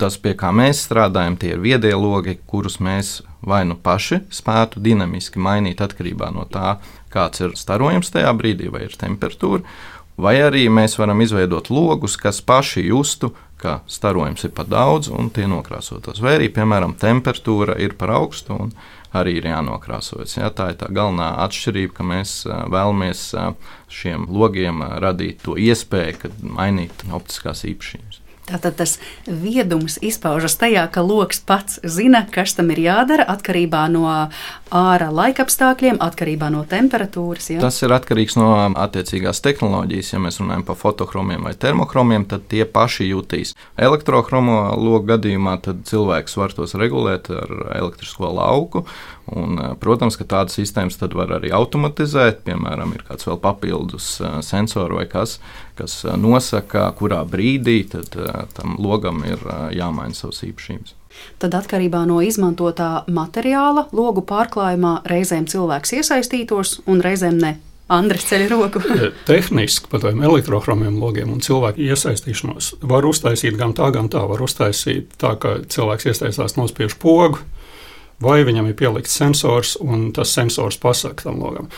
[0.00, 4.82] Tas, pie kā mēs strādājam, tie ir viedie logi, kurus mēs vai nu paši spētu
[4.84, 6.78] dinamiski mainīt atkarībā no tā,
[7.12, 9.64] kāds ir starojums tajā brīdī, vai ir temperatūra.
[10.20, 15.30] Vai arī mēs varam izveidot logus, kas paši justu, ka starojums ir par daudz un
[15.32, 16.20] tie nokrāsotos.
[16.20, 18.72] Vai arī, piemēram, temperatūra ir par augstu un
[19.16, 20.36] arī ir jānokrāsojas.
[20.38, 20.50] Ja?
[20.54, 23.24] Tā ir tā galvenā atšķirība, ka mēs vēlamies
[24.00, 28.19] šiem logiem radīt to iespēju, mainīt optiskās īpašības.
[28.50, 34.06] Tātad tas viedums izpaužas tajā, ka lokus pats zina, kas tam ir jādara atkarībā no
[34.70, 37.50] ārā laika apstākļiem, atkarībā no temperatūras.
[37.54, 37.60] Ja?
[37.62, 40.12] Tas ir atkarīgs no attiecīgās tehnoloģijas.
[40.14, 43.54] Ja mēs runājam par fotohromiem vai termohromiem, tad tie paši jutīs.
[43.78, 48.84] Elektrochromo loku gadījumā cilvēks var tos regulēt ar elektrisko lauku.
[49.30, 52.42] Un, protams, ka tādas sistēmas var arī automatizēt.
[52.48, 55.36] Piemēram, ir kāds vēl papildus sensors vai kas,
[55.78, 58.16] kas nosaka, kurā brīdī tad,
[58.56, 59.44] tam logam ir
[59.76, 60.96] jāmaina savas īpašības.
[61.40, 67.56] Tad atkarībā no izmantotā materiāla logu pārklājumā reizēm cilvēks iesaistītos un reizēm ne.
[67.90, 68.82] Andris ceļ roku.
[69.30, 74.22] Tehniski par tādiem elektrohromiem logiem un cilvēku iesaistīšanos var uztaisīt gan tā, gan tā.
[74.30, 77.42] Var uztaisīt tā, ka cilvēks iesaistās nospiež pogu,
[78.22, 81.70] vai viņam ir pielikts sensors, un tas sensors pasaka tam logam.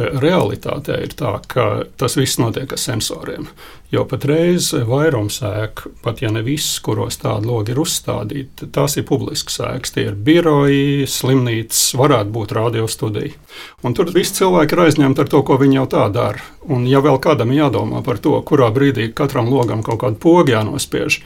[0.00, 3.48] Realitātē ir tā, ka tas viss notiek ar sensoriem.
[3.90, 9.04] Jo patreiz vairums ēku, pat ja ne viss, kuros tādi logi ir uzstādīti, tās ir
[9.08, 9.92] publiskas ēkas.
[9.96, 13.34] Tie ir biroji, slimnīcas, varētu būt radiostudija.
[13.82, 16.46] Un tur visi cilvēki ir aizņemti ar to, ko viņi jau tā dara.
[16.70, 21.18] Un ja vēl kādam jādomā par to, kurā brīdī katram logam kaut kādu pogu jānospiež,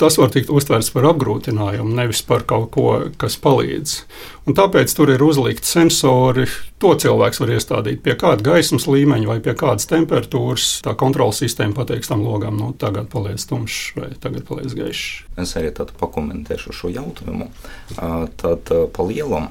[0.00, 2.88] tas var tikt uztverts par apgrūtinājumu, nevis par kaut ko,
[3.20, 3.98] kas palīdz.
[4.46, 6.44] Un tāpēc tur ir uzlikti sensori.
[6.78, 10.68] To cilvēks var iestādīt pie kāda gaismas līmeņa vai pie kādas temperatūras.
[10.86, 15.24] Tā kontrols sistēma pateiks tam logam, nu, tagad paliec tumšs vai tagad paliec gaišs.
[15.42, 17.48] Es arī pakomentēšu šo jautājumu.
[18.38, 19.50] Tad pa lielam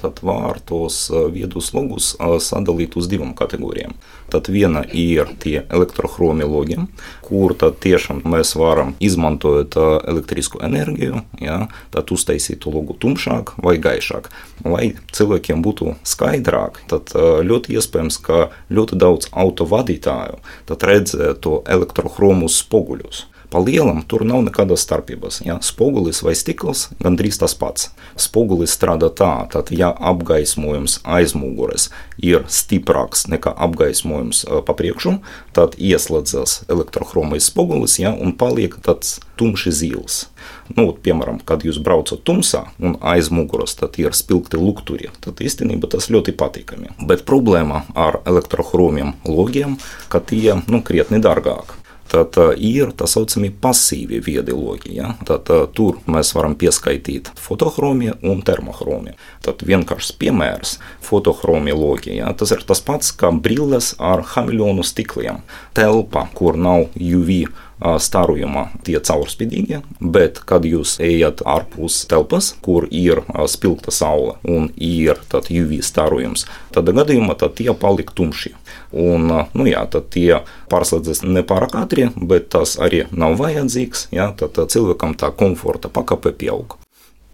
[0.00, 2.12] tad var tos viedus logus
[2.44, 3.96] sadalīt uz divām kategorijām.
[4.30, 6.78] Tad viena ir tie elektrochromi logi,
[7.22, 11.60] kur tad tiešām mēs varam izmantot elektrisku enerģiju, ja,
[11.94, 14.32] tad uztaisīt logu tumšāk vai gaišāk.
[14.64, 17.12] Lai cilvēkiem būtu skaidrāk, tad
[17.44, 20.40] ļoti iespējams, ka ļoti daudz autovadītāju
[20.88, 23.26] redzēs to elektrochromus spoguļus.
[23.50, 25.40] Pa lielam tur nav nekādas starpības.
[25.46, 25.58] Ja?
[25.64, 27.90] Spogulis vai stikls gandrīz tas pats.
[28.20, 35.18] Spogulis strādā tā, tad, ja apgaismojums aizmugures ir stiprāks nekā apgaismojums pa priekšu,
[35.56, 38.14] tad ieslēdzas elektrohromais spogulis ja?
[38.14, 40.26] un paliek tāds tumši zils.
[40.74, 46.10] Nu, piemēram, kad jūs braucat tumsā un aiz muguras ir spilgti lukturi, tad īstenībā tas
[46.10, 46.96] ļoti patīkami.
[47.06, 49.76] Bet problēma ar elektrohromiem logiem,
[50.08, 51.85] ka tie nu, krietni dārgāki.
[52.12, 54.94] Tad ir tā saucamie pasīvie viedi logi.
[54.98, 55.14] Ja?
[55.26, 59.16] Tad, tur mēs varam pieskaitīt fotohromiju un termohromiju.
[59.42, 62.16] Tad vienkāršs piemērs- fotohromija logi.
[62.16, 62.32] Ja?
[62.32, 65.42] Tas ir tas pats kā brilles ar hamiljonu stikliem.
[65.74, 67.46] Telpa, kur nav UV
[67.80, 75.20] starojumā tie caurspīdīgie, bet kad jūs ejat ārpus telpas, kur ir spilgta saule un ir
[75.32, 78.54] UV starojums, tad gadījumā tad tie paliek tumši.
[78.96, 80.40] Un, nu jā, tad tie
[80.72, 84.08] pārslēdzas nepārāk ātri, bet tas arī nav vajadzīgs.
[84.14, 86.78] Jā, tad cilvēkam tā komforta pakape pieaug.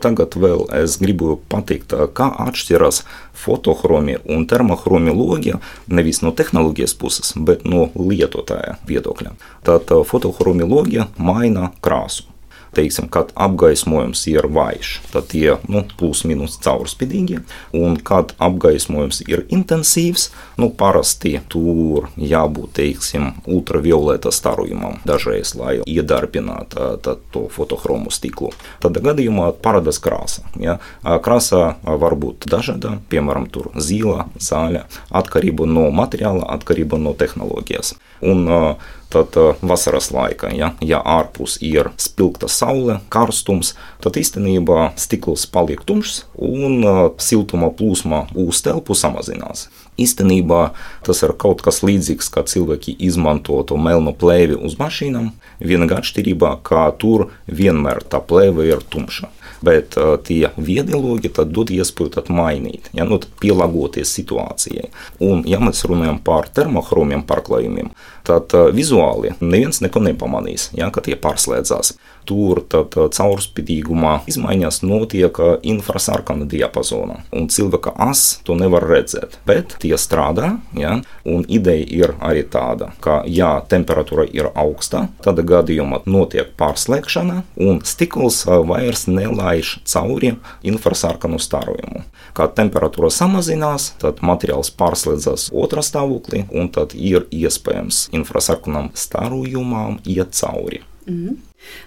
[0.02, 3.02] Tagad vēl es gribu pateikt, kā atšķiras
[3.42, 5.54] fotohromija un termohromija logi
[5.86, 9.36] nevis no tehnoloģijas puses, bet no lietotāja viedokļa.
[9.66, 12.28] Tad fotohromija logi maina krāsu
[12.74, 17.42] teiksim, kad apgaismojums ir vājš, tad tie nu, plus-minus caurspīdīgi,
[17.76, 20.30] un kad apgaismojums ir intensīvs,
[20.60, 26.88] nu, parasti tur jābūt teiksim, ultravioleta starojumam dažreiz, lai iedarbinātu
[27.32, 28.52] to fotochromu stiklu.
[28.82, 30.46] Tad gadījumā parādās krāsa.
[30.60, 30.78] Ja?
[31.02, 33.48] Krāsa var būt dažāda, piemēram,
[33.82, 37.94] zila, zaļa, atkarība no materiāla, atkarība no tehnoloģijas.
[38.22, 44.92] Un, uh, Tad uh, vasaras laikā, ja, ja ārpus ir spilgta saule, karstums, tad īstenībā
[44.96, 49.66] stikls paliek tumšs un uh, siltuma plūsma uz telpu samazinās.
[50.00, 50.62] Īstenībā
[51.04, 55.28] tas ir kaut kas līdzīgs, kā cilvēki izmanto to melnu plēvi uz mašīnām.
[55.60, 59.28] Vienīgā atšķirība, ka tur vienmēr tā plēve ir tumša.
[59.62, 64.90] Bet uh, tie viedie logi dod iespēju mainīt, ja, nu, pielāgoties situācijai.
[65.22, 67.92] Un, ja mēs runājam par termohromiem pārklājumiem,
[68.26, 71.94] tad uh, vizuāli neviens neko nepamanīs, ja, kad tie pārslēdzās.
[72.28, 79.38] Tur tad caurspīdīgumā izmaiņas notiek infrasarkana diapazonā, un cilvēka as to nevar redzēt.
[79.48, 85.42] Bet tie strādā, ja, un ideja ir arī tāda, ka, ja temperatūra ir augsta, tad
[85.48, 92.04] gadījumā notiek pārslēgšana, un stikls vairs nelaiž cauri infrasarkanu starojumu.
[92.36, 100.38] Kad temperatūra samazinās, tad materiāls pārslēdzas otrā stāvoklī, un tad ir iespējams infrasarkanam starojumam iet
[100.38, 100.84] cauri.
[101.02, 101.40] Mm.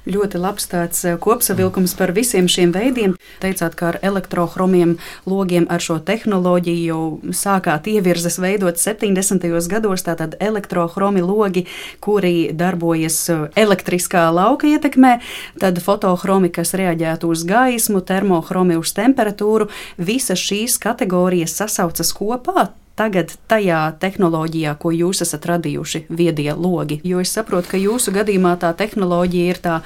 [0.08, 3.16] Ļoti labs tāds eh, kopsavilkums par visiem šiem veidiem.
[3.40, 4.96] Teicāt, ka ar elektrohromiem
[5.28, 9.48] logiem ar šo tehnoloģiju jau sākāt ievirzes veidot 70.
[9.72, 10.04] gados.
[10.04, 11.66] Tātad elektrohromi logi,
[12.04, 15.18] kuri darbojas eh, elektriskā lauka ietekmē,
[15.64, 19.72] tad fotohromi, kas reaģētu uz gaismu, termohromi uz temperatūru.
[19.96, 27.02] Visas šīs kategorijas sasaucas kopā tagad tajā tehnoloģijā, ko jūs esat radījuši, viedie logi?
[27.04, 29.82] Jo es saprotu, ka jūsu gadījumā tā tehnoloģija ir tā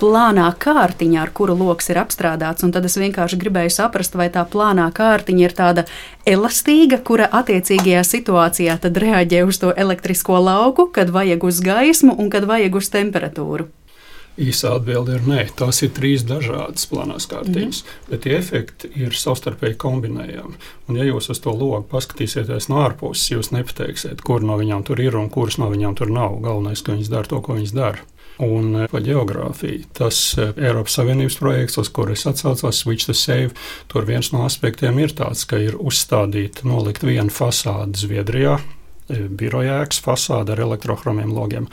[0.00, 2.64] plānā kārtiņa, ar kuru lokus ir apstrādāts.
[2.64, 5.86] Tad es vienkārši gribēju saprast, vai tā plānā kārtiņa ir tāda
[6.28, 12.48] elastīga, kura attiecīgajā situācijā reaģē uz to elektrisko lauku, kad vajag uz gaismu un kad
[12.48, 13.68] vajag uz temperatūru.
[14.40, 18.06] Īsā atbilde ir nē, tās ir trīs dažādas plānās kārtiņas, mm.
[18.08, 20.56] bet tie efekti ir savstarpēji kombinējami.
[20.88, 25.02] Un, ja jūs uz to logu paskatīsieties no ārpuses, jūs nepateiksiet, kur no viņām tur
[25.04, 26.38] ir un kuras no viņām tur nav.
[26.40, 28.08] Galvenais, ka viņas dara to, ko viņas dara.
[28.40, 29.84] Un eh, par geogrāfiju.
[29.96, 33.52] Tas eh, Eiropas Savienības projekts, uz kuru es atsaucos, Switch to Save,
[33.92, 38.56] tur viens no aspektiem ir tāds, ka ir uzstādīta, nolikt vienu fasādi Zviedrijā,
[39.40, 41.70] biroja ēkas fasāde ar elektrohromiem logiem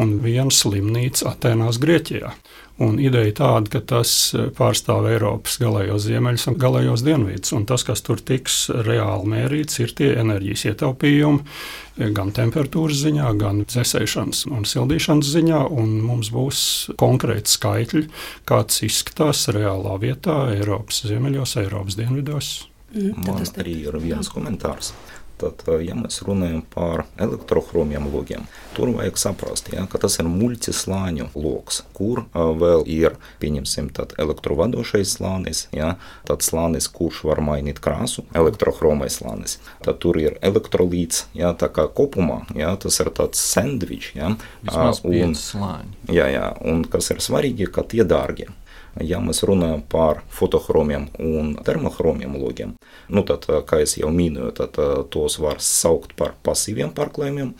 [0.00, 2.34] un viena slimnīca Atenās, Grieķijā.
[2.80, 7.52] Un ideja tāda, ka tas e, pārstāv Eiropas galējos ziemeļus un galējos dienvidus.
[7.52, 13.34] Un tas, kas tur tiks reāli mērīts, ir tie enerģijas ietaupījumi e, gan temperatūras ziņā,
[13.42, 15.60] gan dzēsēšanas un sildīšanas ziņā.
[15.76, 16.62] Un mums būs
[17.00, 18.06] konkrēti skaitļi,
[18.48, 22.54] kāds izskatās reālā vietā Eiropas ziemeļos, Eiropas dienvidos.
[22.94, 24.94] Mm, Man arī ir viens komentārs.
[25.40, 28.44] Tad, ja mēs runājam par elektrohromiem logiem,
[28.76, 33.88] tur vajag saprast, ja, ka tas ir multislāņu lokus, kur vēl ir, pieņemsim,
[34.20, 35.94] elektrovadošais slānis, ja,
[36.28, 39.56] tad slānis, kurš var mainīt krāsu, elektrohromais slānis.
[39.84, 44.12] Tad tur ir elektrolīts, ja, tā kā kopumā, ja, tas ir tāds sandvičs.
[44.20, 44.34] Ja,
[45.04, 45.36] un,
[46.12, 48.50] jā, jā, un kas ir svarīgi, ka tie dārgi.
[48.98, 52.72] Ja mēs runājam par fotohromiem un termohromiem logiem,
[53.08, 54.80] nu tad, kā jau minēju, tad
[55.30, 57.54] tos var saukt par pasīviem pārklājumiem.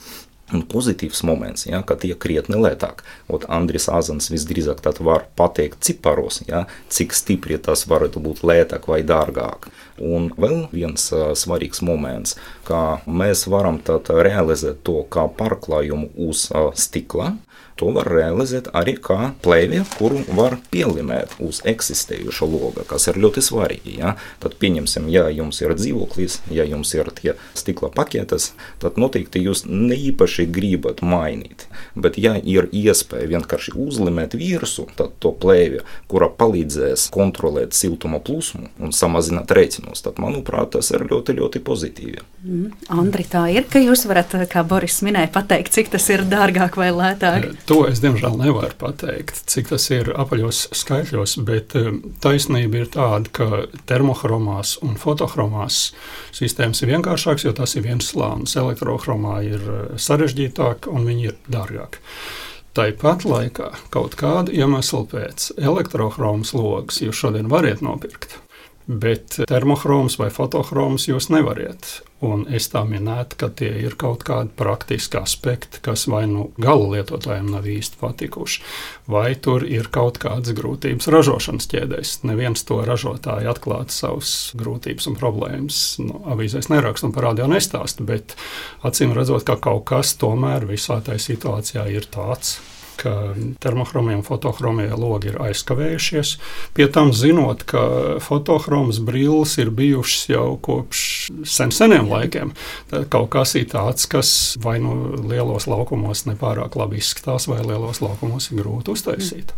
[0.50, 3.04] Un pozitīvs moments, ja, ka tie krietni lētāk.
[3.30, 9.04] Ot, Andris Azans visdrīzāk var pateikt ciparos, ja, cik stipri tas varētu būt lētāk vai
[9.06, 9.68] dārgāk.
[10.02, 12.35] Un vēl viens uh, svarīgs moments,
[12.66, 17.37] ka mēs varam realizēt to kā pārklājumu uz uh, stikla,
[17.81, 23.40] To var realizēt arī kā plēvi, kuru var pielimēt uz eksistējoša loga, kas ir ļoti
[23.45, 23.95] svarīgi.
[24.03, 24.14] Ja?
[24.43, 28.51] Tad, pieņemsim, ja jums ir dzīvoklis, ja jums ir tie stikla paketes,
[28.83, 31.64] tad noteikti jūs neīpaši gribat mainīt.
[31.97, 38.69] Bet, ja ir iespēja vienkārši uzlimēt virsmu, tad to plēvi, kura palīdzēs kontrolēt siltuma plūsmu
[38.77, 42.29] un samazināt rēķinus, tad, manuprāt, tas ir ļoti, ļoti pozitīvi.
[42.45, 42.77] Mm.
[42.93, 46.93] Andri, tā ir, ka jūs varat, kā Boris minēja, pateikt, cik tas ir dārgāk vai
[46.93, 47.51] lētāk?
[47.70, 53.30] To es diemžēl nevaru pateikt, cik tas ir apaļos skaitļos, bet um, taisnība ir tāda,
[53.30, 55.78] ka termohromās un fotohromās
[56.35, 58.56] sistēmas ir vienkāršākas, jo tas ir viens slānis.
[58.59, 62.02] Elektrohromā ir uh, sarežģītāk un viņi ir dārgāki.
[62.74, 68.39] Tāpat laikā kaut kāda iemesla pēc elektrohromas logs jūs šodien varat nopirkt
[68.90, 72.00] bet termohroms vai fotohroms jūs nevariet.
[72.20, 76.90] Un es tā minētu, ka tie ir kaut kādi praktiski aspekti, kas vai nu gala
[76.92, 78.61] lietotājiem nav īsti patikuši,
[79.09, 82.12] vai tur ir kaut kādas grūtības ražošanas ķēdēs.
[82.29, 88.37] Neviens to ražotāju atklāti savas grūtības un problēmas nu, avīzēs neraksta un parādā nestāsta, bet
[88.85, 92.59] acīm redzot, ka kaut kas tomēr visā tajā situācijā ir tāds,
[93.00, 93.14] ka
[93.62, 96.34] termohromie un fotohromie logi ir aizkavējušies.
[96.76, 97.82] Pie tam zinot, ka
[98.24, 101.06] fotohromas brilles ir bijušas jau kopš
[101.48, 102.54] sen seniem laikiem,
[102.92, 108.02] tad kaut kas ir tāds, kas vai nu lielos laukumos nepārāk labi izskatās, vai lielos
[108.04, 109.56] laukumos ir grūti uztaisīt.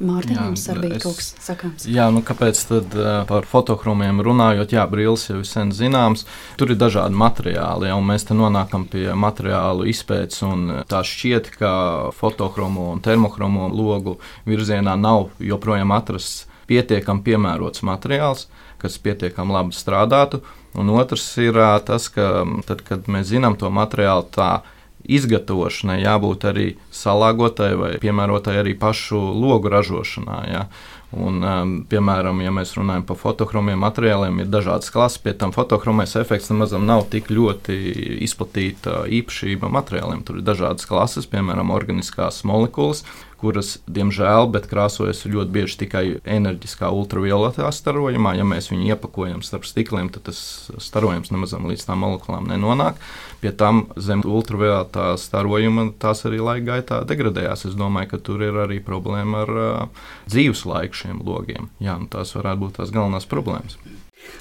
[0.00, 1.86] Mārtiņ, jums arī bija kaut kas sakāms.
[1.90, 2.94] Jā, nu kāpēc tad
[3.28, 6.24] par fotochromiem runājot, jā, brīlis jau ir sen zināms.
[6.60, 11.52] Tur ir dažādi materiāli, ja, un mēs te nonākam pie materiālu izpētes, un tā šķiet,
[11.58, 11.74] ka
[12.16, 18.46] fotochromo un termochromo logu virzienā nav joprojām atrasts pietiekami piemērots materiāls,
[18.82, 20.42] kas pietiekami labi strādātu.
[20.78, 24.62] Un otrs ir tas, ka tad, kad mēs zinām to materiālu tā,
[25.04, 30.40] izgatavošanai jābūt arī salāgotai vai piemērotai arī pašu logu ražošanā.
[30.50, 30.66] Ja?
[31.12, 35.20] Un, um, piemēram, ja mēs runājam par fotochromiem materiāliem, ir dažādas klases.
[35.20, 37.76] Pie tam fotochromais efekts nemaz nav tik ļoti
[38.24, 40.22] izplatīta īpašība materiāliem.
[40.24, 43.04] Tur ir dažādas klases, piemēram, organiskās molekulas,
[43.42, 48.36] kuras, diemžēl, bet krāsojas ļoti bieži tikai enerģiskā ultravioletā starojumā.
[48.38, 50.40] Ja mēs viņu iepakojam starp stikliem, tad tas
[50.82, 53.00] starojums nemaz līdz tām molekulām nenonāk.
[53.42, 57.66] Pie tam zem ultravioletā starojuma tās arī laika gaitā degradējās.
[57.72, 61.72] Es domāju, ka tur ir arī problēma ar uh, dzīves laiku šiem logiem.
[61.82, 63.78] Jā, nu tās varētu būt tās galvenās problēmas.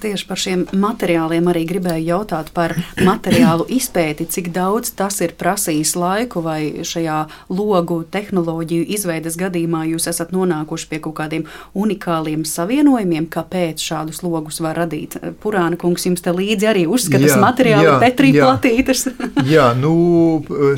[0.01, 5.93] Tieši par šiem materiāliem arī gribēju jautāt par materiālu izpēti, cik daudz tas ir prasījis
[5.99, 7.17] laiku, vai šajā
[7.53, 11.45] logu tehnoloģiju izveidas gadījumā jūs esat nonākuši pie kaut kādiem
[11.77, 15.19] unikāliem savienojumiem, kāpēc šādus logus var radīt.
[15.43, 19.05] Purāna kungs jums te līdzi arī uzskatas jā, materiāli, Petrī platītas.
[19.55, 19.93] jā, nu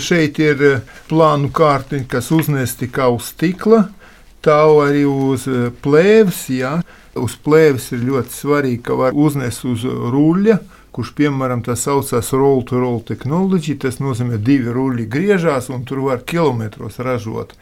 [0.04, 0.66] šeit ir
[1.12, 3.86] plānu kārtiņa, kas uznesti kā uz stikla,
[4.44, 5.48] tā arī uz
[5.84, 6.78] plēves, jā.
[7.20, 10.58] Uz plēves ir ļoti svarīgi, ka var uznest uz ruļļa,
[10.94, 13.84] kurš, piemēram, tā saucās roll-to-roll tehnoloģija.
[13.86, 17.54] Tas nozīmē, ka divi ruļļi griežās un tur var kilometros ražot.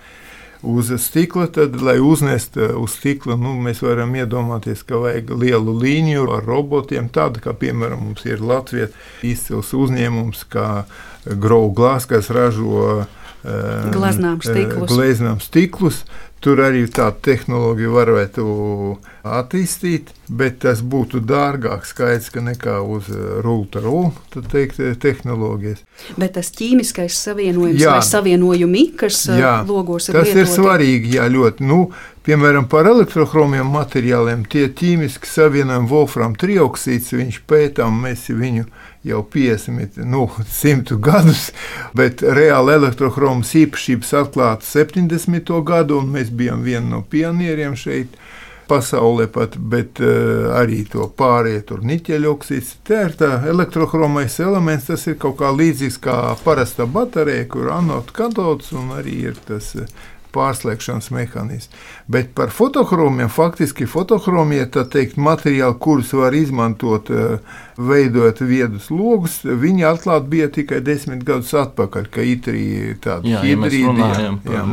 [0.62, 6.28] Uz stikla, tad, lai uznestu uz stikla, nu, mēs varam iedomāties, ka vajag lielu līniju
[6.38, 7.10] ar robotiem.
[7.10, 8.94] Tāda kā, piemēram, mums ir Latvijas
[9.26, 10.84] izcils uzņēmums, kā
[11.26, 13.08] Grauglās, kas ražo
[13.42, 14.92] Gleznām stiklus.
[14.92, 16.04] Gleznām stiklus.
[16.42, 18.44] Tur arī tādu tehnoloģiju varētu
[19.30, 23.12] attīstīt, bet tas būtu dārgāk skaidrs, ka nekā uz
[23.46, 25.84] rulta rulta tehnoloģijas.
[26.18, 27.94] Bet tas ķīmiskais savienojums jā.
[27.94, 30.42] vai savienojumi, kas jā, logos ir tas lietoti.
[30.42, 31.70] ir svarīgi, jā, ļoti.
[31.70, 31.84] Nu,
[32.22, 38.68] Piemēram, par elektrochromiem materiāliem, tie ķīmiski savienojumi, Wolfram trioksīds, viņš pētām, mēs viņu
[39.04, 41.50] jau 50, nu, 100 gadus,
[41.98, 45.52] bet reāli elektrochromas īpašības atklāta 70.
[45.66, 48.18] gadu, un mēs bijām vieni no pionieriem šeit.
[48.72, 52.70] Pasaulē pat, bet uh, arī to pārējie tur niķeļa oksīds.
[52.88, 58.14] Tā ir tā elektrochromais elements, tas ir kaut kā līdzīgs kā parasta baterija, kur anods,
[58.16, 59.90] katods un arī ir tas uh,
[60.36, 61.70] pārslēgšanas mehānisms.
[62.12, 67.40] Bet par fotochromiem faktiski fotochromie teikt, materiāli, kurus var izmantot, eh,
[67.78, 74.00] veidojot viedus logus, viņi atklāti bija tikai desmit gadus atpakaļ, ka itrī tāda jā, hidrīdiem,
[74.00, 74.64] jā, jā,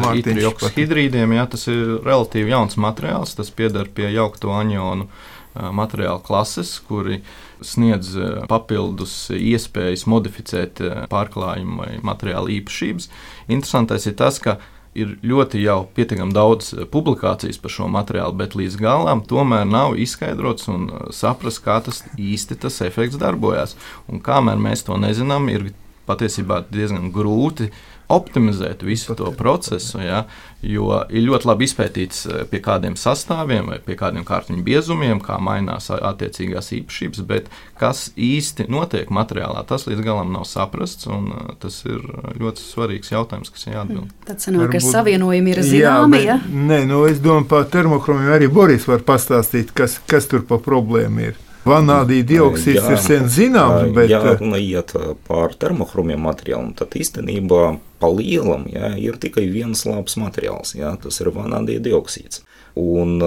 [0.43, 6.23] jā, hidrīdiem, jā, tas ir relatīvi jauns materiāls, tas piedar pie jaukto aņonu eh, materiālu
[6.27, 7.23] klases, kuri
[7.65, 13.09] sniedz eh, papildus iespējas modificēt pārklājumu vai materiālu īpašības.
[13.49, 14.59] Interesantais ir tas, ka
[15.03, 19.99] ir ļoti jau pietiekami daudz eh, publikācijas par šo materiālu, bet līdz galam tomēr nav
[20.01, 23.77] izskaidrots un eh, saprast, kā tas īsti tas efekts darbojas.
[24.11, 25.71] Un kamēr mēs to nezinām, ir
[26.09, 27.71] patiesībā diezgan grūti
[28.09, 30.01] optimizēt visu to procesu.
[30.01, 30.23] Ja,
[30.63, 35.39] jo ir ļoti labi izpētīts, eh, pie kādiem sastāviem vai pie kādiem kārtiņu biezumiem, kā
[35.39, 41.07] mainās attiecīgās īpašības, bet kas īsti notiek materiālā, tas līdz galam nav saprasts.
[41.07, 42.01] Eh, tas ir
[42.39, 44.15] ļoti svarīgs jautājums, kas ir jāatbild.
[44.27, 45.81] Tad sanāk, ka savienojumi ir zināmi.
[45.83, 46.39] Jā, bet, ja?
[46.49, 51.29] Nē, nu, es domāju, par termochromiem arī Boris var pastāstīt, kas, kas tur pa problēmu
[51.29, 51.37] ir.
[51.69, 54.11] Vanādija dioksīds jā, ir sen zināms, bet.
[54.13, 54.95] Ja runa iet
[55.29, 57.63] par termochromiem materiāliem, tad īstenībā
[57.99, 62.45] pa lielam jā, ir tikai viens labs materiāls, jā, tas ir vanādija dioksīds.
[62.79, 63.19] Un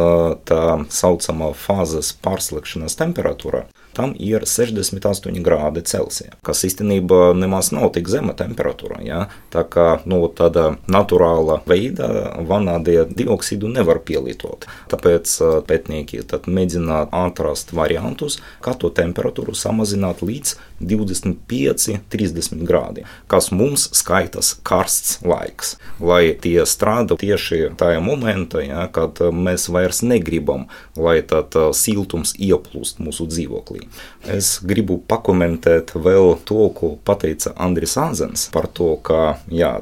[0.47, 0.63] tā
[0.93, 3.65] saucamā fāzes pārslēgšanas temperatūra
[3.97, 9.01] tam ir 68 grādi Celsija, kas īstenībā nemaz nav tik zema temperatūra.
[9.05, 9.25] Ja?
[9.53, 12.09] Tā kā nu, tāda naturāla veida
[12.47, 14.67] vanādija dioksīdu nevar pielietot.
[14.91, 15.37] Tāpēc
[15.67, 24.53] pētnieki mēģina atrast variantus, kā to temperatūru samazināt līdz 25, 30 grādiem, kas mums skaitas
[24.67, 30.67] karsts laiks, lai tie strādā tieši tajā momentā, ja, kad mēs vairs negribam,
[30.97, 33.86] lai tad siltums ieplūst mūsu dzīvoklī.
[34.25, 39.73] Es gribu pakomentēt vēl to, ko teica Andris Anzens par to, ka jā,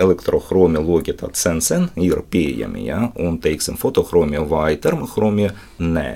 [0.00, 6.10] elektrohromie logi sen sen ir pieejami, ja, un teiksim, fotohromie vai termohromie nē.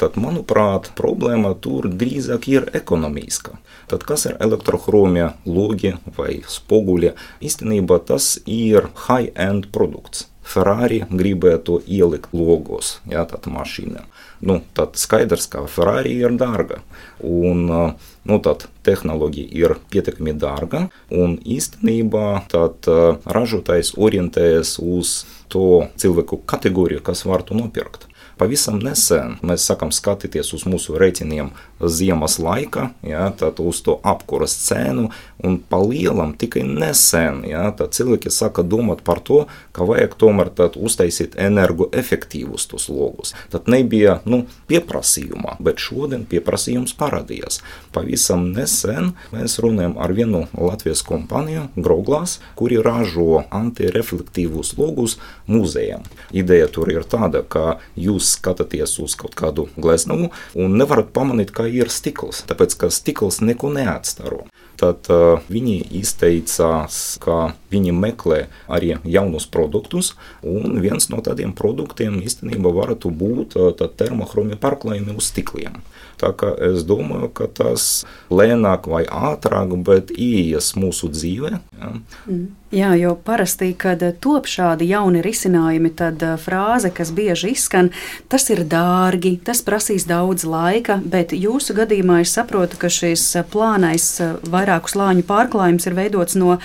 [0.00, 3.58] Tad, manuprāt, problēma tur drīzāk ir ekonomiska.
[3.90, 7.12] Tad, kas ir elektrohromie logi vai spoguļi?
[7.44, 14.06] Īstenībā tas ir high-end produkts Ferrari gribētu ielikt logos, jā, tātad mašīnām.
[14.46, 16.80] Nu, tad skaidrs, ka Ferrari ir dārga.
[17.22, 22.88] Un, nu, tad tehnoloģija ir pietiekami dārga, un īstenībā tad
[23.28, 25.20] ražotājs orientējas uz
[25.52, 28.09] to cilvēku kategoriju, kas var to nopirkt.
[28.40, 31.50] Pavisam nesen mēs sākam skatīties uz mūsu rēķiniem
[31.80, 35.08] ziemas laika, ja, tad uz to apkuras cenu,
[35.42, 42.66] un palielam tikai nesen ja, cilvēki sāka domāt par to, ka vajag tomēr uztaisīt energoefektīvus
[42.68, 43.32] tos logus.
[43.52, 47.60] Tad nebija nu, pieprasījuma, bet šodien pieprasījums parādījās.
[47.94, 55.16] Pavisam nesen mēs runājam ar vienu Latvijas kompāniju, Groglās, kuri ražo antireflektīvus logus
[55.48, 56.04] muzejam.
[56.36, 61.69] Ideja tur ir tāda, ka jūs skatāties uz kaut kādu gleznojumu un nevarat pamanīt, ka
[61.72, 64.44] ir stikls, tāpēc ka stikls neko neatstaro.
[64.80, 68.40] Tad uh, viņi izteicās, ka viņi meklē
[68.72, 75.28] arī jaunus produktus, un viens no tādiem produktiem īstenībā varētu būt uh, termohromija pārklājumi uz
[75.32, 75.82] stikliem.
[76.20, 81.52] Tā kā es domāju, ka tas lēnāk vai ātrāk, bet ieies mūsu dzīvē.
[81.80, 81.92] Ja.
[82.26, 82.48] Mm.
[82.70, 87.90] Jā, jo parasti, kad top šādi jauni risinājumi, tad uh, frāze, kas bieži izskan,
[88.30, 93.46] tas ir dārgi, tas prasīs daudz laika, bet jūsu gadījumā es saprotu, ka šis uh,
[93.50, 94.06] plānais
[94.46, 96.60] vairāku slāņu pārklājums ir veidots no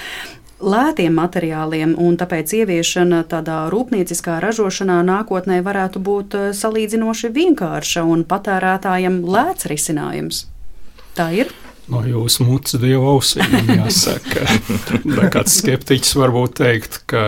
[0.64, 8.26] lētiem materiāliem, un tāpēc ieviešana tādā rūpnieciskā ražošanā nākotnē varētu būt eh, salīdzinoši vienkārša un
[8.30, 10.46] patērētājiem lēts risinājums.
[11.16, 11.52] Tā ir.
[11.86, 14.48] No jūsu mutes dieva ausīm jāsaka.
[15.36, 17.22] Kāds skeptiķis varbūt teikt, ka.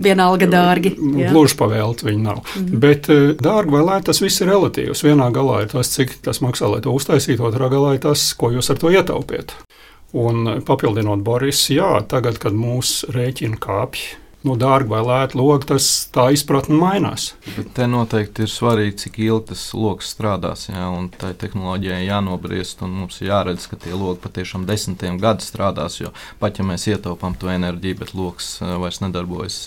[0.00, 0.94] Vienalga dārgi.
[0.96, 2.40] Gluži pavēlt viņi nav.
[2.40, 2.78] Mm -hmm.
[2.84, 5.04] Bet eh, dārgi vai lēti tas viss ir relatīvs.
[5.04, 8.50] Vienā galā ir tas, cik tas maksā, lai to uztaisītu, otrā galā ir tas, ko
[8.54, 9.52] jūs ar to ietaupiet.
[10.16, 14.06] Un papildinot Boris, jā, tagad, kad mūsu rēķina kāpj,
[14.48, 17.34] nu, dārga vai lēta loga, tas tā izpratne mainās.
[17.58, 20.68] Bet te noteikti ir svarīgi, cik ilgi tas lokus strādās.
[20.70, 26.00] Jā, un tai tehnoloģijai jānobriest, un mums jāredz, ka tie logi patiešām desmitiem gadu strādās.
[26.00, 29.66] Jo pat ja mēs ietaupām to enerģiju, bet lokus eh, vairs nedarbojas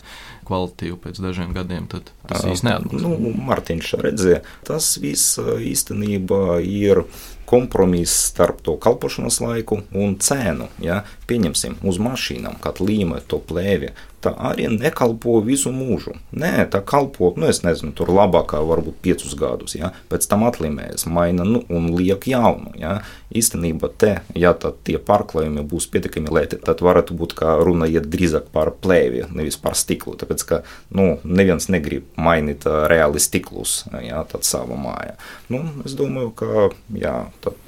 [0.51, 3.07] kvalitīvi pēc dažiem gadiem, tad tas īstenībā neatbilst.
[3.07, 7.05] Nu, Mārtiņš redzēja, tas viss īstenībā ir
[7.51, 10.69] kompromiss starp to kalpošanas laiku un cenu.
[10.79, 11.01] Ja?
[11.27, 13.91] Pieņemsim uz mašīnām, kad līme to plēvi
[14.21, 16.13] tā arī nekalpo visu mūžu.
[16.37, 19.91] Nē, tā kalpo, nu, es nezinu, tur labākā varbūt piecus gadus, ja?
[20.11, 22.71] pēc tam atlimējas, maina nu, un liek jaunu.
[22.79, 22.99] Ja?
[23.35, 28.51] Īstenībā te, ja tie pārklājumi būs pietiekami lēti, tad varētu būt, ka runa iet drīzāk
[28.53, 30.61] par plēvi, nevis par stiklu, tāpēc, ka,
[30.95, 35.15] nu, neviens negrib mainīt reāli stiklus, ja, tad savā mājā.
[35.53, 36.67] Nu, es domāju, ka,
[36.97, 37.15] jā,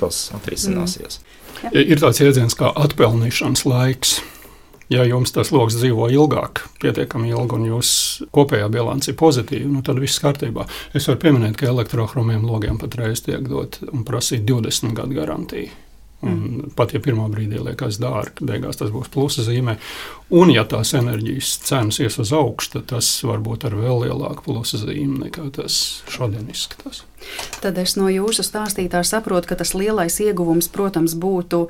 [0.01, 1.21] tas atrisināsies.
[1.21, 1.79] Mm.
[1.79, 4.17] Ir tāds jēdziens kā atpelnīšanas laiks
[4.93, 9.81] ja jums tas lokus dzīvo ilgāk, pietiekami ilgi, un jūsu kopējā bilance ir pozitīva, nu,
[9.85, 10.67] tad viss kārtībā.
[10.97, 15.71] Es varu pieminēt, ka elektrohromiem logiem patreiz tiek dot un prasīt 20 gadu garantiju.
[16.23, 19.75] Un pat ja pirmā brīdī liekas dārgi, beigās tas būs plusa zīmē.
[20.33, 24.47] Un, ja tās enerģijas cenas ies uz augšu, tad tas var būt ar vēl lielāku
[24.47, 27.03] plusa zīmi nekā tas šodien izskatās.
[27.63, 31.65] Tad es no jūsu stāstītā saprotu, ka tas lielais ieguvums, protams, būtu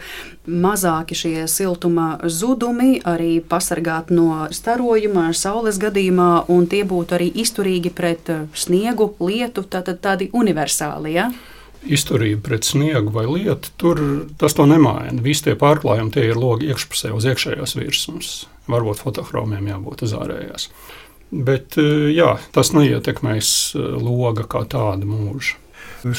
[0.49, 7.93] mazāki šie siltuma zudumi, arī pasargāt no starojuma saules gadījumā, un tie būtu arī izturīgi
[7.93, 11.17] pret sniegu, lietu, tātad tādi universāli.
[11.17, 11.31] Ja?
[11.85, 14.01] Izturība pret sniegu vai lietu, tur
[14.39, 15.21] tas to nemaina.
[15.23, 18.33] Visi tie pārklājumi tie ir logi iekšpusē, uz iekšējās virsmas.
[18.71, 20.69] Varbūt fotochromiem jābūt uz ārējās.
[21.33, 25.59] Bet eh, jā, tas neietekmēs eh, loga kā tādu mūžu.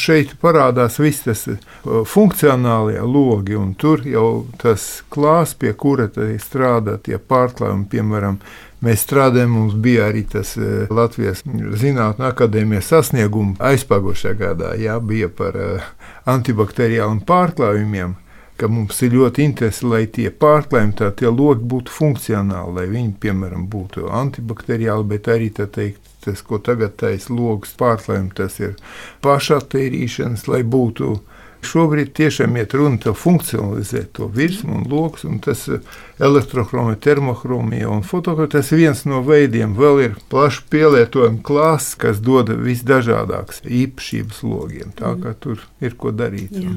[0.00, 1.60] Šeit parādās viss tas eh,
[2.08, 6.08] funkcionālie logi, un tur jau tas klāsts, pie kura
[6.42, 8.40] strādā tie pārklājumi, piemēram,
[8.84, 14.74] Mēs strādājam, mums bija arī tas eh, Latvijas Zinātņu akadēmijas sasniegums aizpagājušajā gadā.
[14.80, 15.86] Jā, bija par eh,
[16.28, 18.18] antibakteriāliem pārklājumiem,
[18.70, 23.66] mums ir ļoti interesanti, lai tie pārklājumi, tā, tie logi būtu funkcionāli, lai viņi, piemēram,
[23.72, 28.76] būtu antibakteriāli, bet arī teikt, tas, ko tagad taisa logs pārklājumi, tas ir
[29.24, 31.16] pašattīrīšanas, lai būtu
[31.64, 35.82] Šobrīd tiešām iet runa par funkcionalizēt to virsmu un lokus, un tas eh,
[36.22, 38.60] elektrohromija, termohromija un fotografija.
[38.60, 39.76] Tas viens no veidiem.
[39.78, 44.94] Vēl ir plaši pielietojama klāsts, kas dod visdažādākas īpašības logiem.
[44.98, 46.54] Tā kā tur ir ko darīt.
[46.54, 46.76] Jā.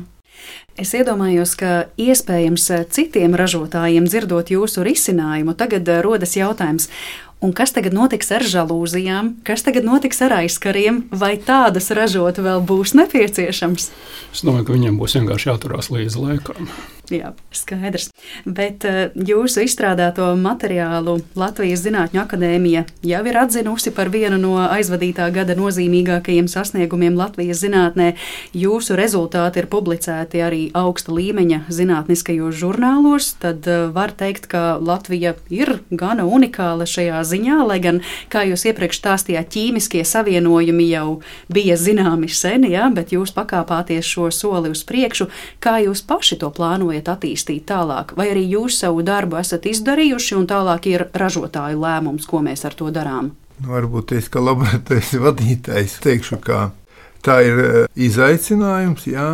[0.77, 6.85] Es iedomājos, ka iespējams citiem ražotājiem dzirdot jūsu risinājumu, tagad rodas jautājums,
[7.37, 12.63] Un kas tagad notiks ar žalūzijām, kas tagad notiks ar aizkariem, vai tādas ražot vēl
[12.65, 13.91] būs nepieciešams?
[14.33, 16.71] Es domāju, ka viņiem būs vienkārši jāturās līdzi laikam.
[17.13, 18.09] Jā, skaidrs.
[18.43, 25.29] Bet uh, jūsu izstrādāto materiālu Latvijas Zinātņu akadēmija jau ir atzinusi par vienu no aizvadītā
[25.31, 28.15] gada nozīmīgākajiem sasniegumiem Latvijas zinātnē.
[28.57, 33.33] Jūsu rezultāti ir publicēti arī augsta līmeņa zinātniskajos žurnālos.
[33.41, 38.01] Tad uh, var teikt, ka Latvija ir gana unikāla šajā ziņā, lai gan,
[38.31, 41.19] kā jūs iepriekš stāstījāt, ķīmiskie savienojumi jau
[41.51, 45.27] bija zināmi sen, jā, bet jūs pakāpāties šo soli uz priekšu.
[45.59, 47.07] Kā jūs paši to plānojat?
[47.17, 52.43] attīstīt tālāk, vai arī jūs savu darbu esat izdarījuši un tālāk ir ražotāju lēmums, ko
[52.45, 53.33] mēs ar to darām?
[53.57, 56.69] Nu, varbūt es kā laboratorijas vadītājs teikšu, ka
[57.25, 59.29] tā ir e, izaicinājums, jā,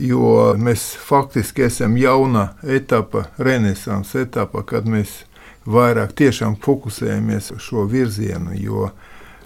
[0.00, 5.24] jo mēs faktiski esam jauna etapa, renesans etapa, kad mēs
[5.68, 8.90] vairāk tiešām fokusējamies uz šo virzienu, jo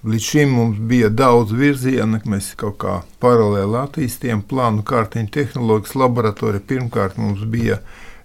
[0.05, 6.61] Līdz šim mums bija daudz virzienu, mēs kaut kā paralēli attīstījām plānu kārtiņu tehnoloģijas laboratoriju.
[6.69, 7.79] Pirmkārt, mums bija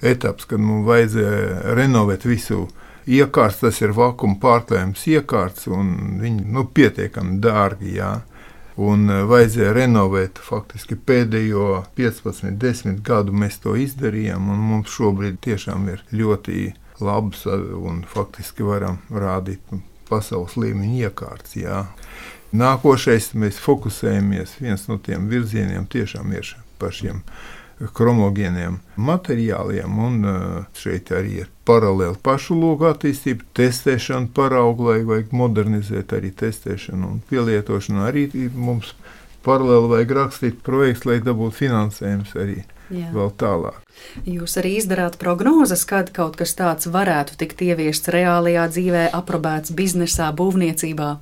[0.04, 2.66] etaps, kad mums vajadzēja renovēt visu
[3.08, 7.94] iekārtas, tas ir vakuma pārklājums iekārtas, un viņi nu, pietiekami dārgi.
[7.96, 8.12] Jā.
[8.80, 15.40] Un e, vajadzēja renovēt faktiski pēdējo 15, 10 gadu mēs to izdarījām, un mums šobrīd
[15.44, 16.70] tiešām ir ļoti
[17.04, 19.60] labs un faktiski varam rādīt
[20.08, 21.56] pasaules līmeņa iekārts.
[21.60, 21.84] Jā.
[22.56, 27.22] Nākošais mēs fokusējamies, viens no tiem virzieniem tiešām ir par šiem
[27.80, 30.18] chromogēniem materiāliem, un
[30.76, 37.22] šeit arī ir paralēli pašu logu attīstība, testēšana, paraugu, lai vajag modernizēt arī testēšanu un
[37.30, 38.04] pielietošanu.
[38.04, 38.92] Arī mums
[39.46, 42.60] paralēli vajag rakstīt projekts, lai dabūtu finansējums arī
[42.90, 43.08] Jā.
[43.14, 43.80] vēl tālāk.
[44.26, 50.30] Jūs arī izdarāt prognozes, kad kaut kas tāds varētu tikt ieviests reālajā dzīvē, aprobēts biznesā,
[50.36, 51.14] būvniecībā?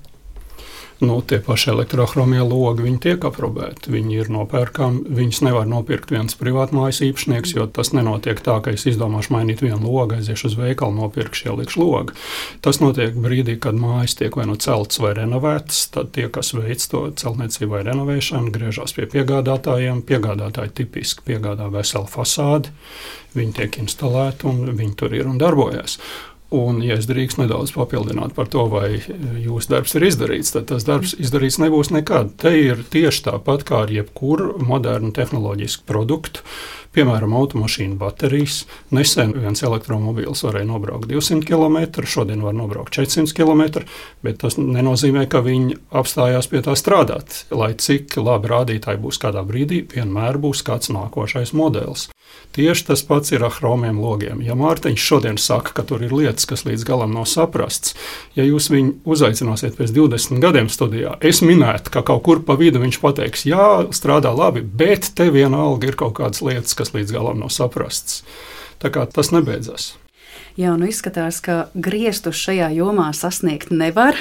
[1.00, 5.04] Nu, tie paši elektrochromie logi, viņi tiek aprobēti, viņi ir nopērkami.
[5.18, 9.80] Viņus nevar nopirkt viens privātmājas īpašnieks, jo tas nenotiek tā, ka es izdomāšu mainīt vienu
[9.84, 12.16] logu, aiziešu uz veikalu, nopirkšu, ielikšu logu.
[12.64, 15.84] Tas notiek brīdī, kad mājas tiek vai nu celtas vai renovētas.
[15.94, 20.02] Tad tie, kas veic to celtniecību vai renovēšanu, griežas pie piegādātājiem.
[20.08, 22.74] Piegādātāji tipiski piegādā veselu fasādi,
[23.38, 25.98] viņi tiek instalēti un viņi tur ir un darbojas.
[26.48, 30.86] Un, ja es drīkstu nedaudz papildināt par to, vai jūsu darbs ir izdarīts, tad tas
[30.88, 32.30] darbs izdarīts nebūs nekad.
[32.40, 36.46] Te ir tieši tāpat kā ar jebkuru modernu tehnoloģisku produktu.
[36.96, 38.62] Piemēram, automašīnu baterijas.
[38.96, 43.84] Nesen viens elektromobīls varēja nobraukt 200 km, šodien var nobraukt 400 km,
[44.24, 47.44] bet tas nenozīmē, ka viņi apstājās pie tā strādāt.
[47.52, 52.08] Lai cik labi rādītāji būs kādā brīdī, vienmēr būs kāds nākošais modelis.
[52.56, 54.40] Tieši tas pats ir ar chromiem logiem.
[54.42, 57.94] Ja Mārtiņš šodien saka, ka tur ir lietas, kas līdz galam nav saprasts,
[58.36, 62.80] ja jūs viņu uzaicināsiet pēc 20 gadiem studijā, es minētu, ka kaut kur pa vidu
[62.82, 67.42] viņš pateiks, jā, strādā labi, bet te vienalga ir kaut kādas lietas, kas līdz galam
[67.42, 68.22] nav saprastas.
[68.78, 69.92] Tā kā tas nebeidzas.
[70.58, 74.16] Jā, nu izskatās, ka griestus šajā jomā sasniegt nevar.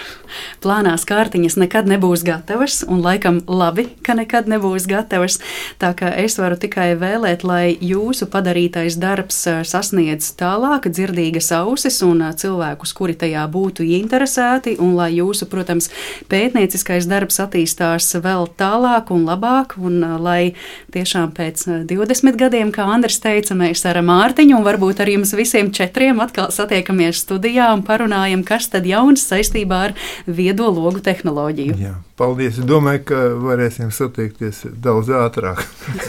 [0.61, 5.39] Plānās kārtiņas nekad nebūs gatavas, un laikam labi, ka nekad nebūs gatavas.
[5.81, 12.21] Tā kā es varu tikai vēlēt, lai jūsu padarītais darbs sasniedz tālāk dzirdīgas ausis un
[12.21, 15.89] cilvēkus, kuri tajā būtu ieinteresēti, un lai jūsu, protams,
[16.29, 20.53] pētnieciskais darbs attīstās vēl tālāk un labāk, un lai
[20.93, 25.73] tiešām pēc 20 gadiem, kā Andris teica, mēs ar Mārtiņu un varbūt ar jums visiem
[25.73, 29.95] četriem atkal satiekamies studijā un parunājam, kas tad jauns saistībā ar
[30.28, 31.80] viedo logu tehnoloģiju.
[31.82, 31.95] Jā.
[32.17, 32.55] Paldies!
[32.57, 35.61] Es domāju, ka varēsim satiekties daudz ātrāk.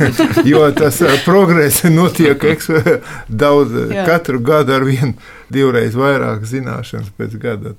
[0.49, 2.41] jo tas progress notiek
[3.43, 4.07] daudz, Jā.
[4.09, 5.13] katru gadu ar vienu,
[5.53, 7.75] divreiz vairāk zināšanas pēc gada.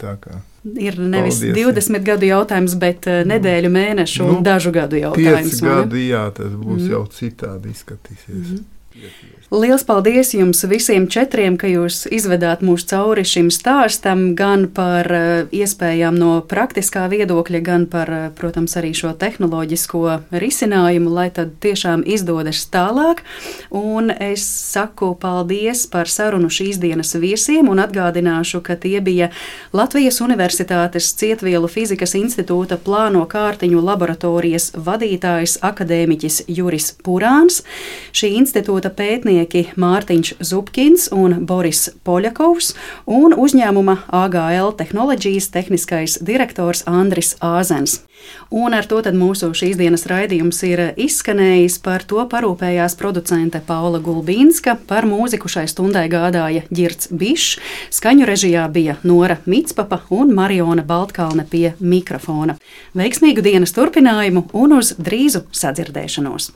[0.70, 1.58] Ir nevis Paldies.
[1.58, 5.58] 20 gadu jautājums, bet nedēļu, mēnešu nu, un dažu gadu jautājums.
[5.58, 6.90] 5 gadi, jā, tas būs mm.
[6.94, 8.60] jau citādi izskatīsies.
[8.60, 8.66] Mm.
[9.50, 15.48] Liels paldies jums visiem četriem, ka jūs izvedāt mūs cauri šim stāstam, gan par eh,
[15.50, 22.04] iespējām no praktiskā viedokļa, gan par, eh, protams, arī šo tehnoloģisko risinājumu, lai tad tiešām
[22.06, 23.24] izdodas tālāk.
[23.74, 29.32] Un es saku paldies par sarunu šīs dienas viesiem un atgādināšu, ka tie bija
[29.74, 37.64] Latvijas Universitātes Cietvielu fizikas institūta plāno kārtiņu laboratorijas vadītājs akadēmiķis Juris Purāns.
[38.14, 39.00] Šī institūta produkta
[39.40, 42.74] pētnieki Mārtiņš Zupkins un Boris Poļakovs
[43.08, 48.04] un uzņēmuma AGL tehnoloģijas tehniskais direktors Andris Āzens.
[48.52, 51.80] Un ar to mūsu šīs dienas raidījums ir izskanējis.
[51.80, 57.60] Par to parūpējās producente Paula Gulbīnska, par mūziku šai stundai gādāja Girts Bišs,
[57.96, 62.58] skaņu režijā bija Nora Mitspapa un Mariona Baltkalne pie mikrofona.
[62.94, 66.52] Veiksmīgu dienas turpinājumu un uz drīzu sadzirdēšanos!